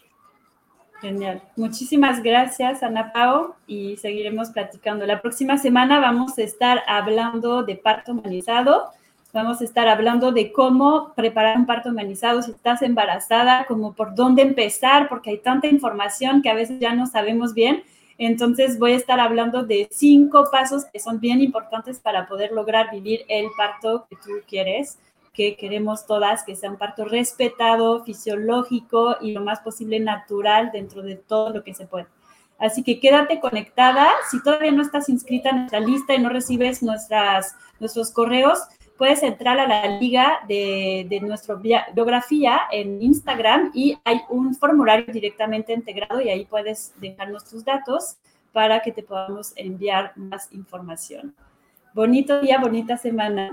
Genial. 1.01 1.43
Muchísimas 1.57 2.23
gracias, 2.23 2.81
Ana 2.81 3.11
Pao, 3.11 3.57
y 3.67 3.97
seguiremos 3.97 4.51
platicando. 4.51 5.05
La 5.05 5.21
próxima 5.21 5.57
semana 5.57 5.99
vamos 5.99 6.37
a 6.37 6.43
estar 6.43 6.81
hablando 6.87 7.63
de 7.63 7.75
parto 7.75 8.13
humanizado. 8.13 8.89
Vamos 9.33 9.61
a 9.61 9.63
estar 9.63 9.87
hablando 9.87 10.31
de 10.31 10.51
cómo 10.51 11.11
preparar 11.15 11.57
un 11.57 11.65
parto 11.65 11.89
humanizado 11.89 12.43
si 12.43 12.51
estás 12.51 12.83
embarazada, 12.83 13.65
como 13.65 13.93
por 13.93 14.13
dónde 14.13 14.43
empezar, 14.43 15.09
porque 15.09 15.31
hay 15.31 15.39
tanta 15.39 15.65
información 15.65 16.43
que 16.43 16.51
a 16.51 16.53
veces 16.53 16.79
ya 16.79 16.93
no 16.93 17.07
sabemos 17.07 17.55
bien. 17.55 17.83
Entonces 18.19 18.77
voy 18.77 18.93
a 18.93 18.97
estar 18.97 19.19
hablando 19.19 19.63
de 19.63 19.87
cinco 19.89 20.49
pasos 20.51 20.85
que 20.85 20.99
son 20.99 21.19
bien 21.19 21.41
importantes 21.41 21.99
para 21.99 22.27
poder 22.27 22.51
lograr 22.51 22.91
vivir 22.91 23.25
el 23.27 23.47
parto 23.57 24.05
que 24.07 24.17
tú 24.17 24.33
quieres 24.47 24.99
que 25.33 25.55
queremos 25.55 26.05
todas 26.05 26.43
que 26.43 26.55
sea 26.55 26.69
un 26.69 26.77
parto 26.77 27.05
respetado, 27.05 28.03
fisiológico 28.03 29.17
y 29.19 29.31
lo 29.31 29.41
más 29.41 29.61
posible 29.61 29.99
natural 29.99 30.69
dentro 30.71 31.01
de 31.01 31.15
todo 31.15 31.49
lo 31.49 31.63
que 31.63 31.73
se 31.73 31.87
puede. 31.87 32.05
Así 32.59 32.83
que 32.83 32.99
quédate 32.99 33.39
conectada. 33.39 34.07
Si 34.29 34.43
todavía 34.43 34.71
no 34.71 34.83
estás 34.83 35.09
inscrita 35.09 35.49
en 35.49 35.55
nuestra 35.57 35.79
lista 35.79 36.13
y 36.13 36.19
no 36.19 36.29
recibes 36.29 36.83
nuestras, 36.83 37.55
nuestros 37.79 38.11
correos, 38.11 38.59
puedes 39.03 39.21
entrar 39.21 39.59
a 39.59 39.67
la 39.67 39.99
liga 39.99 40.39
de, 40.47 41.05
de 41.09 41.19
nuestra 41.19 41.55
biografía 41.55 42.61
en 42.71 43.01
Instagram 43.01 43.69
y 43.73 43.97
hay 44.05 44.21
un 44.29 44.55
formulario 44.55 45.11
directamente 45.11 45.73
integrado 45.73 46.21
y 46.21 46.29
ahí 46.29 46.45
puedes 46.45 46.93
dejarnos 47.01 47.43
tus 47.43 47.65
datos 47.65 48.15
para 48.53 48.81
que 48.81 48.93
te 48.93 49.03
podamos 49.03 49.51
enviar 49.57 50.13
más 50.15 50.49
información. 50.53 51.35
Bonito 51.93 52.39
día, 52.39 52.59
bonita 52.59 52.95
semana. 52.95 53.51